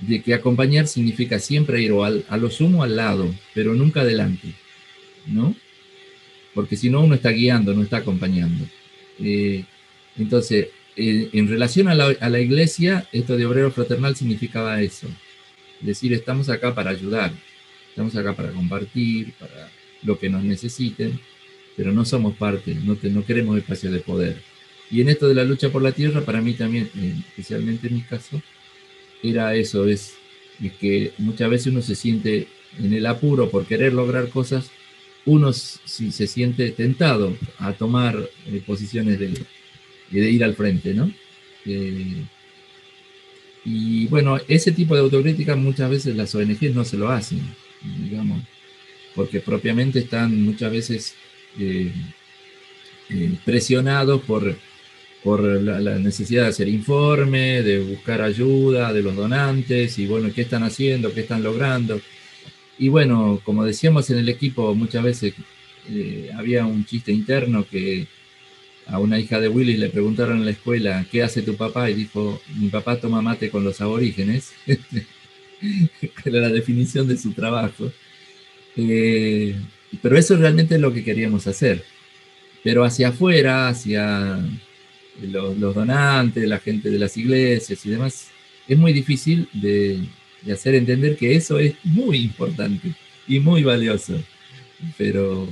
de 0.00 0.22
que 0.22 0.34
acompañar 0.34 0.86
significa 0.86 1.38
siempre 1.38 1.80
ir 1.82 1.92
a 2.28 2.36
lo 2.36 2.50
sumo 2.50 2.82
al 2.82 2.96
lado, 2.96 3.32
pero 3.54 3.74
nunca 3.74 4.00
adelante, 4.00 4.48
¿no? 5.26 5.54
Porque 6.54 6.76
si 6.76 6.90
no 6.90 7.02
uno 7.02 7.14
está 7.14 7.30
guiando, 7.30 7.74
no 7.74 7.82
está 7.82 7.98
acompañando. 7.98 8.64
Eh, 9.18 9.64
entonces, 10.16 10.68
eh, 10.96 11.30
en 11.32 11.48
relación 11.48 11.88
a 11.88 11.94
la, 11.94 12.40
iglesia, 12.40 13.08
esto 13.12 13.36
de 13.36 13.46
obrero 13.46 13.70
fraternal 13.70 14.14
significaba 14.16 14.80
eso, 14.82 15.08
decir, 15.80 16.12
estamos 16.12 16.48
acá 16.48 16.74
para 16.74 16.90
ayudar, 16.90 17.32
estamos 17.88 18.14
acá 18.16 18.34
para 18.34 18.50
compartir, 18.50 19.32
para 19.38 19.70
lo 20.02 20.18
que 20.18 20.28
nos 20.28 20.44
necesiten, 20.44 21.18
pero 21.76 21.92
no 21.92 22.04
somos 22.04 22.36
parte, 22.36 22.74
no, 22.74 22.98
no 23.02 23.24
queremos 23.24 23.56
espacio 23.56 23.90
de 23.90 24.00
poder. 24.00 24.36
Y 24.90 25.00
en 25.00 25.08
esto 25.08 25.26
de 25.26 25.34
la 25.34 25.44
lucha 25.44 25.70
por 25.70 25.82
la 25.82 25.92
tierra, 25.92 26.20
para 26.20 26.42
mí 26.42 26.52
también, 26.52 26.90
eh, 26.98 27.14
especialmente 27.28 27.88
en 27.88 27.94
mi 27.94 28.02
caso, 28.02 28.42
era 29.22 29.54
eso, 29.54 29.88
es, 29.88 30.14
es 30.62 30.72
que 30.74 31.12
muchas 31.16 31.48
veces 31.48 31.68
uno 31.68 31.80
se 31.80 31.94
siente 31.94 32.48
en 32.78 32.92
el 32.92 33.06
apuro 33.06 33.50
por 33.50 33.66
querer 33.66 33.94
lograr 33.94 34.28
cosas 34.28 34.70
uno 35.26 35.52
si 35.52 36.10
se 36.10 36.26
siente 36.26 36.70
tentado 36.72 37.36
a 37.58 37.72
tomar 37.72 38.18
eh, 38.46 38.62
posiciones 38.66 39.18
de, 39.18 39.34
de, 40.10 40.30
ir 40.30 40.42
al 40.42 40.54
frente, 40.54 40.94
¿no? 40.94 41.12
Eh, 41.64 42.24
y 43.64 44.06
bueno, 44.06 44.38
ese 44.48 44.72
tipo 44.72 44.94
de 44.94 45.02
autocrítica 45.02 45.54
muchas 45.54 45.88
veces 45.88 46.16
las 46.16 46.34
ONGs 46.34 46.74
no 46.74 46.84
se 46.84 46.96
lo 46.96 47.08
hacen, 47.08 47.40
digamos, 48.02 48.42
porque 49.14 49.38
propiamente 49.40 50.00
están 50.00 50.42
muchas 50.42 50.72
veces 50.72 51.14
eh, 51.60 51.92
presionados 53.44 54.22
por, 54.22 54.56
por 55.22 55.42
la, 55.42 55.78
la, 55.78 55.98
necesidad 55.98 56.44
de 56.44 56.48
hacer 56.48 56.66
informe, 56.66 57.62
de 57.62 57.78
buscar 57.80 58.20
ayuda 58.22 58.92
de 58.92 59.02
los 59.02 59.14
donantes 59.14 59.96
y 60.00 60.06
bueno, 60.06 60.32
¿qué 60.34 60.42
están 60.42 60.64
haciendo? 60.64 61.12
¿Qué 61.14 61.20
están 61.20 61.44
logrando? 61.44 62.00
Y 62.82 62.88
bueno, 62.88 63.40
como 63.44 63.64
decíamos 63.64 64.10
en 64.10 64.18
el 64.18 64.28
equipo, 64.28 64.74
muchas 64.74 65.04
veces 65.04 65.34
eh, 65.88 66.30
había 66.36 66.66
un 66.66 66.84
chiste 66.84 67.12
interno 67.12 67.64
que 67.64 68.08
a 68.88 68.98
una 68.98 69.20
hija 69.20 69.38
de 69.38 69.46
Willy 69.46 69.76
le 69.76 69.88
preguntaron 69.88 70.38
en 70.38 70.46
la 70.46 70.50
escuela, 70.50 71.06
¿qué 71.08 71.22
hace 71.22 71.42
tu 71.42 71.56
papá? 71.56 71.88
Y 71.88 71.94
dijo, 71.94 72.42
mi 72.56 72.70
papá 72.70 72.96
toma 72.96 73.22
mate 73.22 73.50
con 73.50 73.62
los 73.62 73.80
aborígenes. 73.80 74.52
Era 76.24 76.40
la 76.40 76.48
definición 76.48 77.06
de 77.06 77.16
su 77.16 77.30
trabajo. 77.30 77.92
Eh, 78.76 79.54
pero 80.02 80.18
eso 80.18 80.36
realmente 80.36 80.74
es 80.74 80.80
lo 80.80 80.92
que 80.92 81.04
queríamos 81.04 81.46
hacer. 81.46 81.84
Pero 82.64 82.82
hacia 82.82 83.10
afuera, 83.10 83.68
hacia 83.68 84.40
los 85.22 85.56
donantes, 85.72 86.48
la 86.48 86.58
gente 86.58 86.90
de 86.90 86.98
las 86.98 87.16
iglesias 87.16 87.86
y 87.86 87.90
demás, 87.90 88.32
es 88.66 88.76
muy 88.76 88.92
difícil 88.92 89.48
de, 89.52 90.00
de 90.42 90.52
hacer 90.52 90.74
entender 90.74 91.16
que 91.16 91.34
eso 91.34 91.58
es 91.58 91.74
muy 91.84 92.18
importante 92.18 92.94
y 93.26 93.40
muy 93.40 93.62
valioso. 93.62 94.20
Pero 94.96 95.48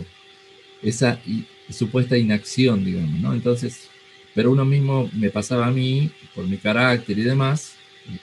esa 0.82 1.20
supuesta 1.68 2.16
inacción, 2.16 2.84
digamos, 2.84 3.20
¿no? 3.20 3.32
Entonces, 3.32 3.88
pero 4.34 4.50
uno 4.50 4.64
mismo 4.64 5.10
me 5.12 5.30
pasaba 5.30 5.66
a 5.66 5.70
mí, 5.70 6.10
por 6.34 6.46
mi 6.46 6.56
carácter 6.56 7.18
y 7.18 7.22
demás, 7.22 7.74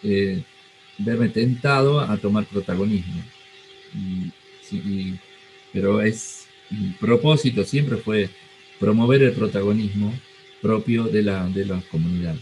eh, 0.03 0.41
verme 0.97 1.29
tentado 1.29 1.99
a 1.99 2.17
tomar 2.17 2.45
protagonismo. 2.45 3.21
pero 5.71 6.01
es, 6.01 6.47
mi 6.69 6.89
propósito 6.99 7.63
siempre 7.63 7.97
fue 7.97 8.29
promover 8.79 9.23
el 9.23 9.31
protagonismo 9.31 10.13
propio 10.61 11.03
de, 11.03 11.23
la, 11.23 11.47
de 11.47 11.65
las 11.65 11.83
comunidades 11.85 12.41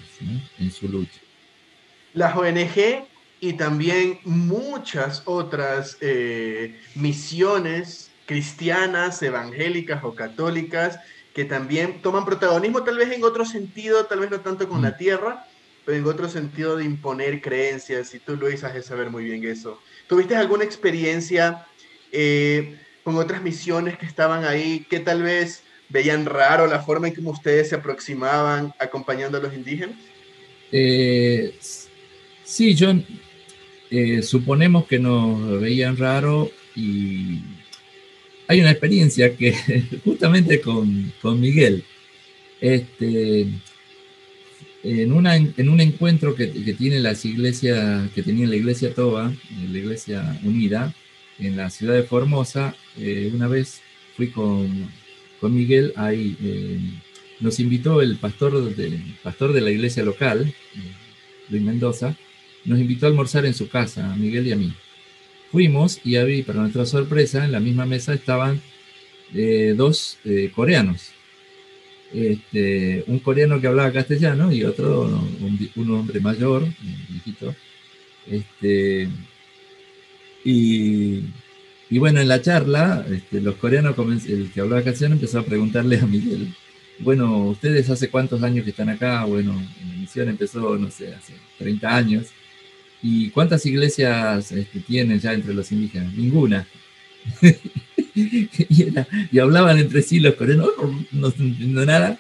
en 0.60 0.72
su 0.72 0.88
lucha. 0.88 1.20
Las 2.14 2.36
ONG 2.36 3.06
y 3.46 3.54
también 3.54 4.18
muchas 4.24 5.22
otras 5.26 5.98
eh, 6.02 6.80
misiones 6.96 8.10
cristianas, 8.26 9.22
evangélicas 9.22 10.04
o 10.04 10.16
católicas 10.16 11.00
que 11.32 11.46
también 11.46 12.02
toman 12.02 12.26
protagonismo, 12.26 12.84
tal 12.84 12.98
vez 12.98 13.12
en 13.12 13.24
otro 13.24 13.46
sentido, 13.46 14.06
tal 14.06 14.22
vez 14.22 14.32
no 14.32 14.40
tanto 14.40 14.68
con 14.68 14.82
la 14.82 14.92
mm. 14.92 14.98
tierra, 14.98 15.48
pero 15.86 15.96
en 15.96 16.06
otro 16.08 16.28
sentido 16.28 16.76
de 16.76 16.86
imponer 16.86 17.40
creencias, 17.40 18.16
y 18.16 18.20
tú 18.20 18.36
Luis 18.36 18.64
has 18.64 18.74
de 18.74 18.82
saber 18.82 19.12
muy 19.12 19.26
bien 19.26 19.44
eso. 19.44 19.80
¿Tuviste 20.08 20.36
alguna 20.36 20.64
experiencia 20.64 21.68
eh, 22.12 22.80
con 23.04 23.16
otras 23.18 23.44
misiones 23.44 23.96
que 24.00 24.08
estaban 24.08 24.44
ahí 24.44 24.88
que 24.90 25.00
tal 25.00 25.22
vez 25.22 25.62
veían 25.90 26.26
raro 26.26 26.66
la 26.66 26.82
forma 26.82 27.10
en 27.10 27.14
que 27.14 27.22
ustedes 27.22 27.70
se 27.70 27.76
aproximaban 27.76 28.74
acompañando 28.80 29.38
a 29.38 29.42
los 29.42 29.54
indígenas? 29.54 29.98
Eh, 30.72 31.60
sí, 32.44 32.74
yo 32.74 32.92
eh, 33.98 34.22
suponemos 34.24 34.86
que 34.88 35.00
nos 35.00 35.62
veían 35.62 35.96
raro 35.96 36.52
y 36.76 37.40
hay 38.48 38.60
una 38.60 38.72
experiencia 38.72 39.36
que 39.38 39.54
justamente 40.04 40.60
con, 40.60 41.14
con 41.22 41.40
Miguel, 41.40 41.84
este, 42.60 43.48
en, 44.84 45.14
una, 45.14 45.38
en 45.38 45.70
un 45.70 45.80
encuentro 45.80 46.36
que, 46.36 46.52
que, 46.52 46.74
tiene 46.74 47.00
las 47.00 47.24
iglesias, 47.24 48.10
que 48.14 48.22
tenía 48.22 48.48
la 48.48 48.58
iglesia 48.58 48.94
Toba, 48.94 49.34
la 49.72 49.78
iglesia 49.78 50.40
unida, 50.44 50.94
en 51.40 51.56
la 51.56 51.70
ciudad 51.70 51.94
de 51.94 52.04
Formosa, 52.04 52.76
eh, 52.98 53.32
una 53.34 53.48
vez 53.48 53.82
fui 54.18 54.28
con, 54.28 54.90
con 55.40 55.56
Miguel 55.56 55.94
ahí, 55.96 56.36
eh, 56.44 56.80
nos 57.40 57.60
invitó 57.60 58.02
el 58.02 58.18
pastor 58.18 58.76
de, 58.76 59.00
pastor 59.24 59.54
de 59.54 59.62
la 59.62 59.72
iglesia 59.72 60.04
local, 60.04 60.54
Luis 61.50 61.62
Mendoza, 61.62 62.18
nos 62.66 62.80
invitó 62.80 63.06
a 63.06 63.10
almorzar 63.10 63.46
en 63.46 63.54
su 63.54 63.70
casa, 63.70 64.12
a 64.12 64.16
Miguel 64.16 64.48
y 64.48 64.52
a 64.52 64.56
mí. 64.56 64.74
Fuimos 65.52 66.02
y 66.04 66.16
había, 66.18 66.44
para 66.46 66.62
nuestra 66.62 66.86
sorpresa, 66.86 67.46
en 67.46 67.52
la 67.52 67.60
misma 67.60 67.86
mesa 67.86 68.14
estaban 68.14 68.62
eh, 69.34 69.74
dos 69.78 70.18
eh, 70.26 70.52
coreanos. 70.54 71.12
Este, 72.14 73.04
un 73.08 73.20
coreano 73.20 73.60
que 73.60 73.68
hablaba 73.68 73.92
castellano 73.92 74.52
y 74.52 74.64
otro, 74.64 75.02
un, 75.76 75.92
hombre 75.92 76.20
mayor, 76.20 76.64
un 76.64 77.06
viejito. 77.10 77.56
Este, 78.30 79.10
y, 80.44 81.24
bueno, 81.92 82.20
en 82.22 82.28
la 82.28 82.42
charla, 82.42 83.06
este, 83.12 83.42
los 83.42 83.56
coreanos, 83.56 83.96
el 84.28 84.52
que 84.52 84.62
hablaba 84.62 84.84
castellano 84.84 85.16
empezó 85.16 85.40
a 85.40 85.46
preguntarle 85.46 86.00
a 86.00 86.06
Miguel, 86.06 86.54
bueno, 87.00 87.48
¿ustedes 87.48 87.90
hace 87.90 88.10
cuántos 88.10 88.42
años 88.44 88.64
que 88.64 88.70
están 88.70 88.90
acá? 88.90 89.26
Bueno, 89.26 89.54
la 89.54 89.96
misión 89.96 90.30
empezó, 90.30 90.78
no 90.78 90.90
sé, 90.90 91.14
hace 91.14 91.34
30 91.58 91.96
años. 91.96 92.28
¿Y 93.08 93.30
cuántas 93.30 93.64
iglesias 93.68 94.52
este, 94.52 94.80
tienen 94.80 95.20
ya 95.20 95.32
entre 95.32 95.54
los 95.54 95.72
indígenas? 95.72 96.12
Ninguna. 96.16 96.68
y, 98.16 99.40
hablaban 99.40 99.78
entre 99.78 100.02
sí 100.02 100.20
los 100.20 100.34
coreanos, 100.34 100.72
no, 101.12 101.28
entendiendo 101.28 101.86
nada. 101.86 102.18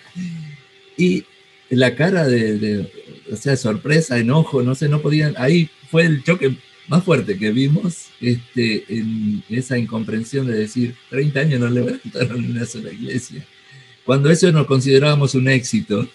Y 0.96 1.24
la 1.72 1.96
cara 1.96 2.28
de, 2.28 2.88
o 3.32 3.36
sea, 3.36 3.58
sorpresa, 3.58 4.20
enojo, 4.20 4.62
no 4.62 4.76
sé, 4.76 4.88
no 4.88 5.02
podían. 5.02 5.34
Ahí 5.40 5.72
fue 5.90 6.06
el 6.06 6.24
choque 6.24 6.56
más 6.88 7.04
fuerte 7.04 7.36
que 7.36 7.50
vimos 7.52 8.10
este, 8.22 8.86
en 8.88 9.44
esa 9.50 9.80
incomprensión 9.80 10.46
de 10.46 10.54
decir, 10.54 10.94
30 11.10 11.40
años 11.40 11.62
no 11.62 11.68
levantaron 11.68 12.46
una 12.46 12.64
sola 12.68 12.94
iglesia. 12.94 13.44
Cuando 14.06 14.30
eso 14.30 14.52
nos 14.52 14.68
considerábamos 14.68 15.34
un 15.34 15.48
éxito. 15.48 16.08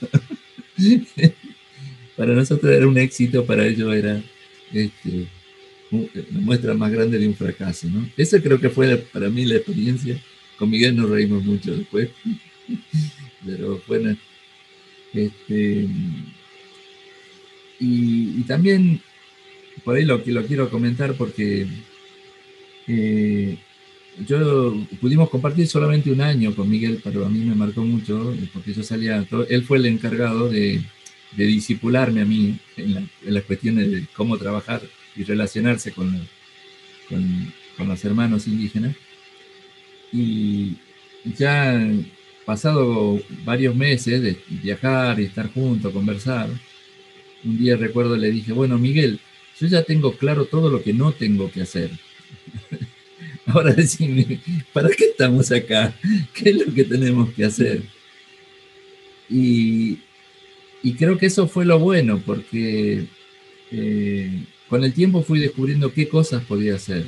para 2.17 2.35
nosotros 2.35 2.73
era 2.73 2.87
un 2.87 2.99
éxito, 2.99 3.45
para 3.45 3.67
ellos 3.67 3.93
era 3.93 4.23
este, 4.73 5.27
la 5.91 6.41
muestra 6.41 6.75
más 6.75 6.93
grande 6.93 7.19
de 7.19 7.29
un 7.29 7.35
fracaso. 7.35 7.89
¿no? 7.89 8.09
Esa 8.17 8.41
creo 8.41 8.61
que 8.61 8.71
fue 8.71 8.97
para 8.97 9.29
mí 9.29 9.45
la 9.45 9.57
experiencia. 9.57 10.21
Con 10.59 10.71
Miguel 10.71 10.97
nos 10.97 11.09
reímos 11.09 11.43
mucho 11.45 11.75
después, 11.75 12.11
pero 13.47 13.83
bueno. 13.87 14.17
Este, 15.13 15.89
y, 17.81 18.43
también, 18.43 19.01
por 19.83 19.97
ahí 19.97 20.05
lo, 20.05 20.23
lo 20.25 20.47
quiero 20.47 20.69
comentar 20.71 21.15
porque 21.15 21.67
eh, 22.87 23.57
yo 24.27 24.77
pudimos 25.01 25.31
compartir 25.31 25.67
solamente 25.67 26.11
un 26.11 26.21
año 26.21 26.55
con 26.55 26.69
Miguel, 26.69 27.01
pero 27.03 27.25
a 27.25 27.29
mí 27.29 27.41
me 27.41 27.55
marcó 27.55 27.83
mucho, 27.83 28.35
porque 28.53 28.75
yo 28.75 28.83
salía, 28.83 29.27
él 29.49 29.65
fue 29.65 29.79
el 29.79 29.87
encargado 29.87 30.49
de, 30.49 30.83
de 31.33 31.45
disipularme 31.47 32.23
a 32.23 32.25
mí 32.25 32.59
en, 32.77 33.09
las 33.23 33.45
cuestiones 33.45 33.91
de 33.91 34.07
cómo 34.15 34.37
trabajar 34.37 34.83
y 35.17 35.25
relacionarse 35.25 35.93
con, 35.93 36.29
con, 37.09 37.89
los 37.89 38.05
hermanos 38.05 38.47
indígenas. 38.47 38.95
Y 40.13 40.77
ya 41.25 41.81
pasado 42.45 43.21
varios 43.45 43.75
meses 43.75 44.23
de 44.23 44.39
viajar 44.49 45.19
y 45.21 45.25
estar 45.25 45.53
juntos, 45.53 45.93
conversar, 45.93 46.49
un 47.45 47.59
día 47.59 47.77
recuerdo 47.77 48.17
le 48.17 48.31
dije, 48.31 48.53
bueno, 48.53 48.79
Miguel, 48.79 49.21
yo 49.59 49.67
ya 49.67 49.83
tengo 49.83 50.17
claro 50.17 50.45
todo 50.47 50.71
lo 50.71 50.83
que 50.83 50.93
no 50.93 51.13
tengo 51.13 51.51
que 51.51 51.63
hacer. 51.63 51.91
Ahora 53.47 53.73
decime, 53.73 54.41
¿para 54.73 54.89
qué 54.91 55.05
estamos 55.07 55.51
acá? 55.51 55.95
¿Qué 56.35 56.51
es 56.51 56.67
lo 56.67 56.73
que 56.73 56.85
tenemos 56.85 57.31
que 57.33 57.45
hacer? 57.45 57.83
Y, 59.29 59.99
y 60.83 60.95
creo 60.95 61.19
que 61.19 61.27
eso 61.27 61.47
fue 61.47 61.65
lo 61.65 61.79
bueno, 61.79 62.23
porque 62.25 63.07
eh, 63.71 64.45
con 64.69 64.85
el 64.85 64.93
tiempo 64.93 65.23
fui 65.23 65.41
descubriendo 65.41 65.93
qué 65.93 66.09
cosas 66.09 66.45
podía 66.45 66.77
hacer, 66.77 67.05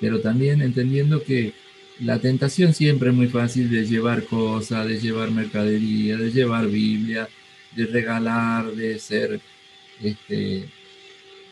pero 0.00 0.20
también 0.20 0.60
entendiendo 0.62 1.22
que 1.22 1.52
la 2.00 2.18
tentación 2.18 2.74
siempre 2.74 3.10
es 3.10 3.14
muy 3.14 3.28
fácil 3.28 3.70
de 3.70 3.86
llevar 3.86 4.24
cosas, 4.24 4.86
de 4.86 4.98
llevar 4.98 5.30
mercadería, 5.30 6.16
de 6.16 6.30
llevar 6.30 6.68
Biblia, 6.68 7.28
de 7.74 7.86
regalar, 7.86 8.72
de 8.72 8.98
ser, 8.98 9.40
este, 10.02 10.64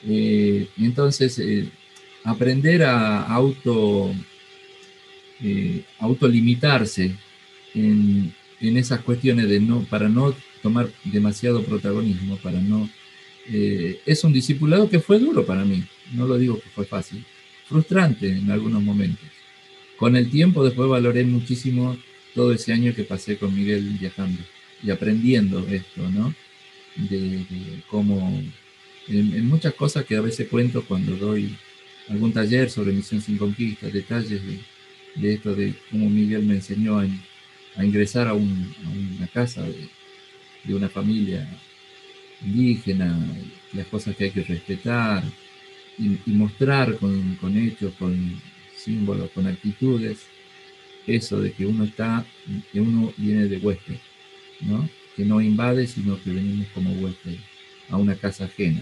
eh, 0.07 0.69
entonces 0.77 1.39
eh, 1.39 1.69
aprender 2.25 2.83
a 2.83 3.23
auto, 3.23 4.13
autolimitarse 5.99 7.15
en, 7.75 8.33
en 8.61 8.77
esas 8.77 9.01
cuestiones 9.01 9.49
de 9.49 9.61
no, 9.61 9.83
para 9.85 10.09
no 10.09 10.35
tomar 10.65 10.89
demasiado 11.05 11.63
protagonismo, 11.63 12.39
para 12.39 12.59
no... 12.59 12.89
Eh, 13.53 14.01
es 14.07 14.25
un 14.25 14.33
discipulado 14.33 14.89
que 14.89 14.99
fue 14.99 15.19
duro 15.19 15.45
para 15.45 15.63
mí, 15.63 15.85
no 16.15 16.27
lo 16.27 16.39
digo 16.39 16.59
que 16.59 16.71
fue 16.71 16.87
fácil, 16.87 17.23
frustrante 17.69 18.31
en 18.31 18.51
algunos 18.51 18.83
momentos. 18.83 19.29
Con 19.99 20.17
el 20.17 20.31
tiempo 20.31 20.65
después 20.65 20.89
valoré 20.89 21.23
muchísimo 21.25 21.99
todo 22.35 22.51
ese 22.55 22.73
año 22.73 22.95
que 22.95 23.05
pasé 23.05 23.37
con 23.37 23.55
Miguel 23.55 23.99
viajando 24.01 24.43
y 24.83 24.91
aprendiendo 24.91 25.67
esto, 25.69 26.11
¿no? 26.11 26.35
De, 26.97 27.45
cómo, 27.91 28.43
en, 29.09 29.47
muchas 29.47 29.75
cosas 29.75 30.07
que 30.07 30.17
a 30.17 30.23
veces 30.23 30.49
cuento 30.49 30.83
cuando 30.87 31.15
doy 31.15 31.55
algún 32.09 32.33
taller 32.33 32.71
sobre 32.71 32.93
Misión 32.93 33.21
Sin 33.21 33.37
Conquista, 33.37 33.89
detalles 33.89 34.41
de, 35.15 35.35
esto, 35.35 35.55
de 35.55 35.75
cómo 35.91 36.09
Miguel 36.09 36.47
me 36.47 36.55
enseñó 36.55 36.99
a, 36.99 37.85
ingresar 37.85 38.29
a, 38.29 38.31
a 38.31 38.35
una 38.35 39.27
casa 39.31 39.63
de, 39.63 39.89
de 40.65 40.75
una 40.75 40.89
familia 40.89 41.47
indígena, 42.45 43.19
las 43.73 43.87
cosas 43.87 44.17
que 44.17 44.25
hay 44.25 44.31
que 44.31 44.43
respetar 44.43 45.25
y, 45.99 46.19
mostrar 46.33 46.97
con, 46.97 47.37
con, 47.37 47.57
hechos, 47.57 47.95
con 47.99 48.41
símbolos, 48.77 49.31
con 49.31 49.47
actitudes, 49.47 50.27
eso 51.07 51.41
de 51.41 51.53
que 51.53 51.67
uno 51.67 51.85
está, 51.85 52.25
que 52.73 52.81
uno 52.81 53.13
viene 53.17 53.47
de 53.47 53.59
huésped, 53.59 53.99
¿no? 54.61 54.89
Que 55.17 55.25
no 55.25 55.41
invade, 55.41 55.87
sino 55.87 56.21
que 56.23 56.31
venimos 56.31 56.67
como 56.75 56.93
huésped 56.93 57.37
a 57.91 57.97
una 57.97 58.17
casa 58.17 58.45
ajena. 58.45 58.81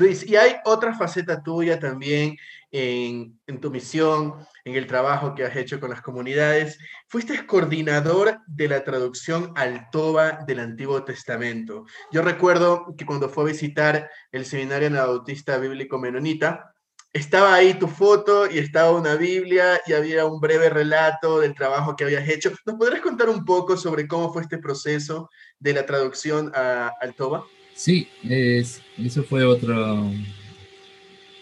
Luis, 0.00 0.26
y 0.26 0.34
hay 0.36 0.56
otra 0.64 0.94
faceta 0.94 1.42
tuya 1.42 1.78
también 1.78 2.38
en, 2.70 3.38
tu 3.60 3.70
misión, 3.70 4.34
en 4.64 4.74
el 4.74 4.86
trabajo 4.86 5.34
que 5.34 5.44
has 5.44 5.54
hecho 5.54 5.78
con 5.78 5.90
las 5.90 6.00
comunidades. 6.00 6.78
Fuiste 7.06 7.44
coordinador 7.44 8.38
de 8.46 8.68
la 8.68 8.82
traducción 8.82 9.52
al 9.56 9.90
Toba 9.90 10.38
del 10.46 10.60
Antiguo 10.60 11.04
Testamento. 11.04 11.84
Yo 12.10 12.22
recuerdo 12.22 12.94
que 12.96 13.04
cuando 13.04 13.28
fue 13.28 13.44
a 13.44 13.48
visitar 13.48 14.10
el 14.32 14.46
seminario 14.46 14.88
anabautista 14.88 15.58
bíblico 15.58 15.98
menonita, 15.98 16.74
estaba 17.12 17.52
ahí 17.52 17.74
tu 17.74 17.86
foto 17.86 18.50
y 18.50 18.58
estaba 18.58 18.92
una 18.92 19.16
Biblia 19.16 19.82
y 19.86 19.92
había 19.92 20.24
un 20.24 20.40
breve 20.40 20.70
relato 20.70 21.40
del 21.40 21.54
trabajo 21.54 21.94
que 21.94 22.04
habías 22.04 22.26
hecho. 22.26 22.52
¿Nos 22.64 22.76
podrías 22.76 23.02
contar 23.02 23.28
un 23.28 23.44
poco 23.44 23.76
sobre 23.76 24.08
cómo 24.08 24.32
fue 24.32 24.40
este 24.40 24.56
proceso 24.56 25.28
de 25.58 25.74
la 25.74 25.84
traducción 25.84 26.50
al 26.54 27.14
Toba? 27.14 27.44
Sí, 27.80 28.06
eso 28.28 29.22
fue 29.22 29.42
otro, 29.42 30.12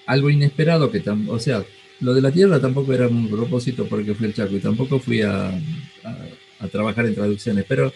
algo 0.06 0.30
inesperado 0.30 0.88
que, 0.88 1.02
o 1.26 1.38
sea, 1.40 1.64
lo 1.98 2.14
de 2.14 2.22
la 2.22 2.30
tierra 2.30 2.60
tampoco 2.60 2.94
era 2.94 3.08
un 3.08 3.28
propósito 3.28 3.88
porque 3.88 4.14
fui 4.14 4.28
el 4.28 4.34
Chaco 4.34 4.54
y 4.54 4.60
tampoco 4.60 5.00
fui 5.00 5.20
a, 5.20 5.60
trabajar 6.70 7.06
en 7.06 7.16
traducciones, 7.16 7.64
pero 7.66 7.92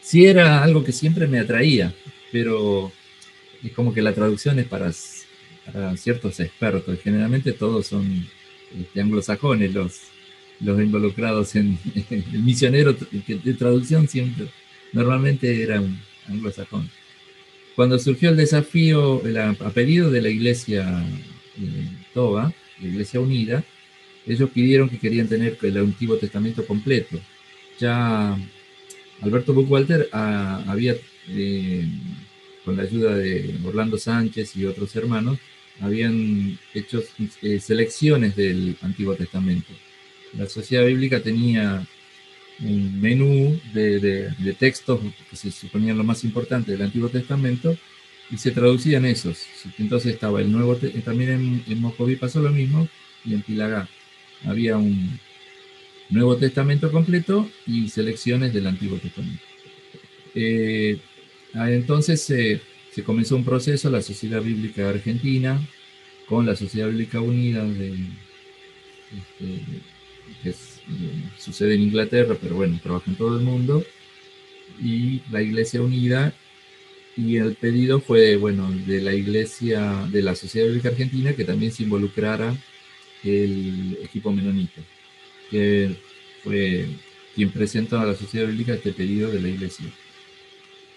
sí 0.00 0.24
era 0.24 0.62
algo 0.64 0.82
que 0.82 0.92
siempre 0.92 1.26
me 1.26 1.38
atraía, 1.38 1.92
pero 2.32 2.90
es 3.62 3.72
como 3.72 3.92
que 3.92 4.00
la 4.00 4.14
traducción 4.14 4.58
es 4.58 4.68
para, 4.68 4.90
ciertos 5.94 6.40
expertos, 6.40 6.98
generalmente 7.04 7.52
todos 7.52 7.88
son 7.88 8.26
este, 8.80 9.02
anglosajones 9.02 9.74
los, 9.74 10.00
los 10.60 10.80
involucrados 10.80 11.56
en, 11.56 11.78
el 12.08 12.42
misionero 12.42 12.94
de 12.94 13.52
traducción 13.52 14.08
siempre, 14.08 14.46
normalmente 14.94 15.62
era 15.62 15.78
un 15.78 16.00
anglosajón. 16.26 16.88
Cuando 17.76 17.98
surgió 17.98 18.30
el 18.30 18.36
desafío, 18.36 19.22
a 19.60 19.70
pedido 19.70 20.10
de 20.10 20.22
la 20.22 20.28
iglesia 20.28 21.04
eh, 21.58 21.88
Toba, 22.12 22.52
la 22.80 22.88
Iglesia 22.88 23.20
Unida, 23.20 23.64
ellos 24.26 24.50
pidieron 24.50 24.88
que 24.88 24.98
querían 24.98 25.28
tener 25.28 25.58
el 25.62 25.76
Antiguo 25.78 26.16
Testamento 26.16 26.66
completo. 26.66 27.18
Ya 27.78 28.36
Alberto 29.20 29.54
Buchwalter 29.54 30.08
ah, 30.12 30.64
había, 30.66 30.96
eh, 31.28 31.86
con 32.64 32.76
la 32.76 32.82
ayuda 32.82 33.16
de 33.16 33.54
Orlando 33.64 33.96
Sánchez 33.96 34.56
y 34.56 34.66
otros 34.66 34.94
hermanos, 34.96 35.38
habían 35.80 36.58
hecho 36.74 37.02
eh, 37.40 37.58
selecciones 37.58 38.36
del 38.36 38.76
Antiguo 38.82 39.14
Testamento. 39.14 39.72
La 40.36 40.46
Sociedad 40.46 40.86
Bíblica 40.86 41.20
tenía 41.20 41.86
un 42.60 43.00
menú 43.00 43.60
de, 43.72 44.54
textos 44.58 45.00
que 45.30 45.36
se 45.36 45.50
suponían 45.50 45.98
lo 45.98 46.04
más 46.04 46.24
importante 46.24 46.72
del 46.72 46.82
Antiguo 46.82 47.08
Testamento 47.08 47.76
y 48.30 48.36
se 48.38 48.50
traducían 48.50 49.04
esos. 49.04 49.46
Entonces 49.78 50.14
estaba 50.14 50.40
el 50.40 50.50
Nuevo, 50.50 50.76
también 51.04 51.30
en, 51.30 51.64
en 51.66 51.80
Moscoví 51.80 52.16
pasó 52.16 52.40
lo 52.40 52.50
mismo 52.50 52.88
y 53.24 53.34
en 53.34 53.42
Pilagá 53.42 53.88
había 54.44 54.76
un 54.76 55.18
Nuevo 56.10 56.36
Testamento 56.36 56.90
completo 56.90 57.48
y 57.66 57.88
selecciones 57.88 58.52
del 58.52 58.66
Antiguo 58.66 58.98
Testamento. 58.98 59.42
Eh, 60.34 60.98
ah, 61.54 61.70
entonces 61.70 62.22
se 62.22 63.02
comenzó 63.04 63.36
un 63.36 63.44
proceso, 63.44 63.90
la 63.90 64.02
Sociedad 64.02 64.42
Bíblica 64.42 64.88
Argentina, 64.88 65.60
con 66.26 66.46
la 66.46 66.56
Sociedad 66.56 66.88
Bíblica 66.88 67.20
Unida, 67.20 67.64
de, 67.64 67.92
este, 69.12 69.62
sucede 71.42 71.74
en 71.74 71.82
Inglaterra, 71.82 72.36
pero 72.40 72.56
bueno, 72.56 72.78
trabaja 72.82 73.10
en 73.10 73.16
todo 73.16 73.38
el 73.38 73.44
mundo, 73.44 73.84
y 74.80 75.20
la 75.30 75.42
Iglesia 75.42 75.82
Unida 75.82 76.34
y 77.16 77.36
el 77.36 77.54
pedido 77.56 78.00
fue, 78.00 78.36
bueno, 78.36 78.70
de 78.86 79.00
la 79.00 79.12
Iglesia, 79.12 80.06
de 80.10 80.22
la 80.22 80.34
Sociedad 80.34 80.66
Bíblica 80.68 80.88
Argentina, 80.88 81.34
que 81.34 81.44
también 81.44 81.72
se 81.72 81.82
involucrara 81.82 82.56
el 83.22 83.98
equipo 84.02 84.32
menonita, 84.32 84.80
que 85.50 85.96
fue 86.42 86.86
quien 87.34 87.50
presentó 87.50 87.98
a 87.98 88.06
la 88.06 88.14
Sociedad 88.14 88.46
Bíblica 88.48 88.74
este 88.74 88.92
pedido 88.92 89.30
de 89.30 89.40
la 89.40 89.48
Iglesia. 89.48 89.86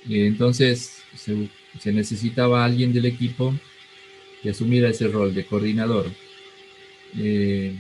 Y 0.08 0.22
entonces 0.22 1.04
se, 1.16 1.92
necesitaba 1.92 2.64
alguien 2.64 2.94
del 2.94 3.06
equipo 3.06 3.54
que 4.42 4.52
asumiera 4.52 4.90
ese 4.90 5.08
rol 5.08 5.34
de 5.34 5.46
coordinador. 5.46 6.10
Eh, 7.18 7.76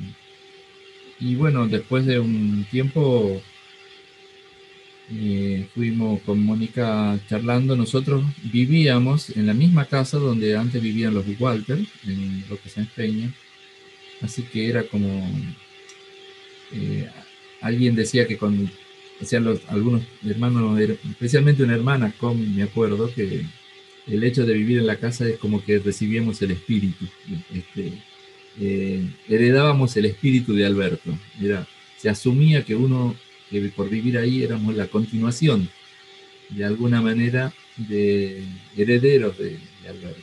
y 1.19 1.35
bueno, 1.35 1.67
después 1.67 2.05
de 2.05 2.19
un 2.19 2.65
tiempo 2.69 3.41
eh, 5.11 5.67
fuimos 5.73 6.21
con 6.21 6.43
Mónica 6.43 7.19
charlando. 7.29 7.75
Nosotros 7.75 8.23
vivíamos 8.43 9.29
en 9.29 9.47
la 9.47 9.53
misma 9.53 9.85
casa 9.85 10.17
donde 10.17 10.57
antes 10.57 10.81
vivían 10.81 11.13
los 11.13 11.25
Walter, 11.39 11.79
en 12.05 12.43
lo 12.49 12.59
que 12.59 12.69
se 12.69 12.81
empeña. 12.81 13.31
Así 14.21 14.43
que 14.43 14.69
era 14.69 14.83
como. 14.83 15.07
Eh, 16.73 17.09
alguien 17.61 17.95
decía 17.95 18.27
que 18.27 18.37
con. 18.37 18.69
Decían 19.19 19.45
los, 19.45 19.61
algunos 19.69 20.03
hermanos, 20.27 20.77
especialmente 20.79 21.63
una 21.63 21.75
hermana, 21.75 22.13
con 22.17 22.53
me 22.53 22.63
acuerdo, 22.63 23.13
que 23.13 23.45
el 24.07 24.23
hecho 24.23 24.45
de 24.45 24.53
vivir 24.53 24.79
en 24.79 24.87
la 24.87 24.97
casa 24.97 25.25
es 25.27 25.37
como 25.37 25.63
que 25.63 25.79
recibíamos 25.79 26.41
el 26.41 26.51
espíritu. 26.51 27.05
Este, 27.53 27.93
eh, 28.59 29.03
heredábamos 29.27 29.95
el 29.97 30.05
espíritu 30.05 30.53
de 30.53 30.65
Alberto. 30.65 31.17
Era, 31.41 31.67
se 31.97 32.09
asumía 32.09 32.63
que 32.63 32.75
uno 32.75 33.15
que 33.49 33.61
por 33.69 33.89
vivir 33.89 34.17
ahí 34.17 34.43
éramos 34.43 34.75
la 34.75 34.87
continuación, 34.87 35.69
de 36.49 36.65
alguna 36.65 37.01
manera, 37.01 37.53
de 37.77 38.43
herederos 38.75 39.37
de, 39.37 39.57
Alberto. 39.87 40.21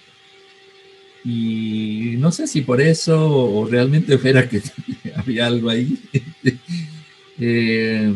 Y 1.25 2.17
no 2.19 2.33
sé 2.33 2.49
si 2.49 2.63
por 2.63 2.81
eso 2.81 3.31
o 3.31 3.67
realmente 3.67 4.19
fuera 4.19 4.49
que 4.49 4.61
había 5.17 5.47
algo 5.47 5.71
ahí, 5.71 5.99
eh, 7.39 8.13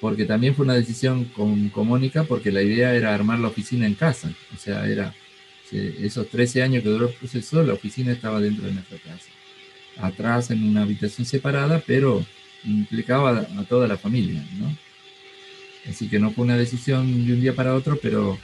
porque 0.00 0.24
también 0.24 0.54
fue 0.54 0.64
una 0.64 0.74
decisión 0.74 1.24
con, 1.26 1.70
con, 1.70 1.88
Mónica, 1.88 2.24
porque 2.24 2.52
la 2.52 2.62
idea 2.62 2.94
era 2.94 3.14
armar 3.14 3.40
la 3.40 3.48
oficina 3.48 3.86
en 3.86 3.94
casa, 3.94 4.32
o 4.54 4.58
sea, 4.58 4.86
era 4.88 5.14
esos 5.72 6.28
13 6.28 6.62
años 6.62 6.82
que 6.84 6.88
duró 6.88 7.08
el 7.08 7.14
proceso, 7.14 7.62
la 7.64 7.74
oficina 7.74 8.12
estaba 8.12 8.40
dentro 8.40 8.66
de 8.66 8.74
nuestra 8.74 8.98
casa, 8.98 9.26
atrás 9.98 10.50
en 10.50 10.64
una 10.64 10.82
habitación 10.82 11.26
separada, 11.26 11.82
pero 11.86 12.24
implicaba 12.64 13.46
a 13.58 13.64
toda 13.64 13.86
la 13.86 13.96
familia, 13.96 14.44
¿no? 14.58 14.76
Así 15.88 16.08
que 16.08 16.18
no 16.18 16.32
fue 16.32 16.44
una 16.44 16.56
decisión 16.56 17.26
de 17.26 17.32
un 17.32 17.40
día 17.40 17.54
para 17.54 17.74
otro, 17.74 17.98
pero 18.02 18.38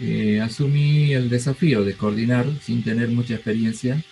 eh, 0.00 0.40
asumí 0.40 1.12
el 1.12 1.28
desafío 1.28 1.82
de 1.82 1.94
coordinar 1.94 2.46
sin 2.62 2.82
tener 2.84 3.08
mucha 3.08 3.34
experiencia. 3.34 4.02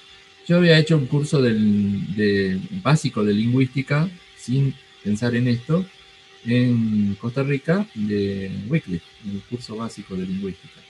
Yo 0.48 0.56
había 0.56 0.78
hecho 0.78 0.96
un 0.96 1.06
curso 1.06 1.40
de, 1.40 2.58
básico 2.82 3.24
de 3.24 3.34
lingüística 3.34 4.08
sin 4.36 4.74
pensar 5.02 5.34
en 5.34 5.48
esto 5.48 5.84
en 6.44 7.16
Costa 7.20 7.42
Rica 7.42 7.86
de 7.94 8.50
Wycliffe, 8.68 9.06
el 9.28 9.40
curso 9.42 9.76
básico 9.76 10.14
de 10.14 10.26
lingüística. 10.26 10.80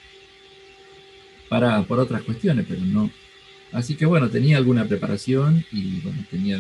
Para, 1.49 1.83
por 1.83 1.99
otras 1.99 2.23
cuestiones, 2.23 2.67
pero 2.69 2.83
no. 2.83 3.11
Así 3.73 3.97
que 3.97 4.07
bueno, 4.07 4.31
tenía 4.31 4.57
alguna 4.57 4.87
preparación 4.87 5.65
y 5.73 6.01
bueno, 6.01 6.25
tenía 6.31 6.59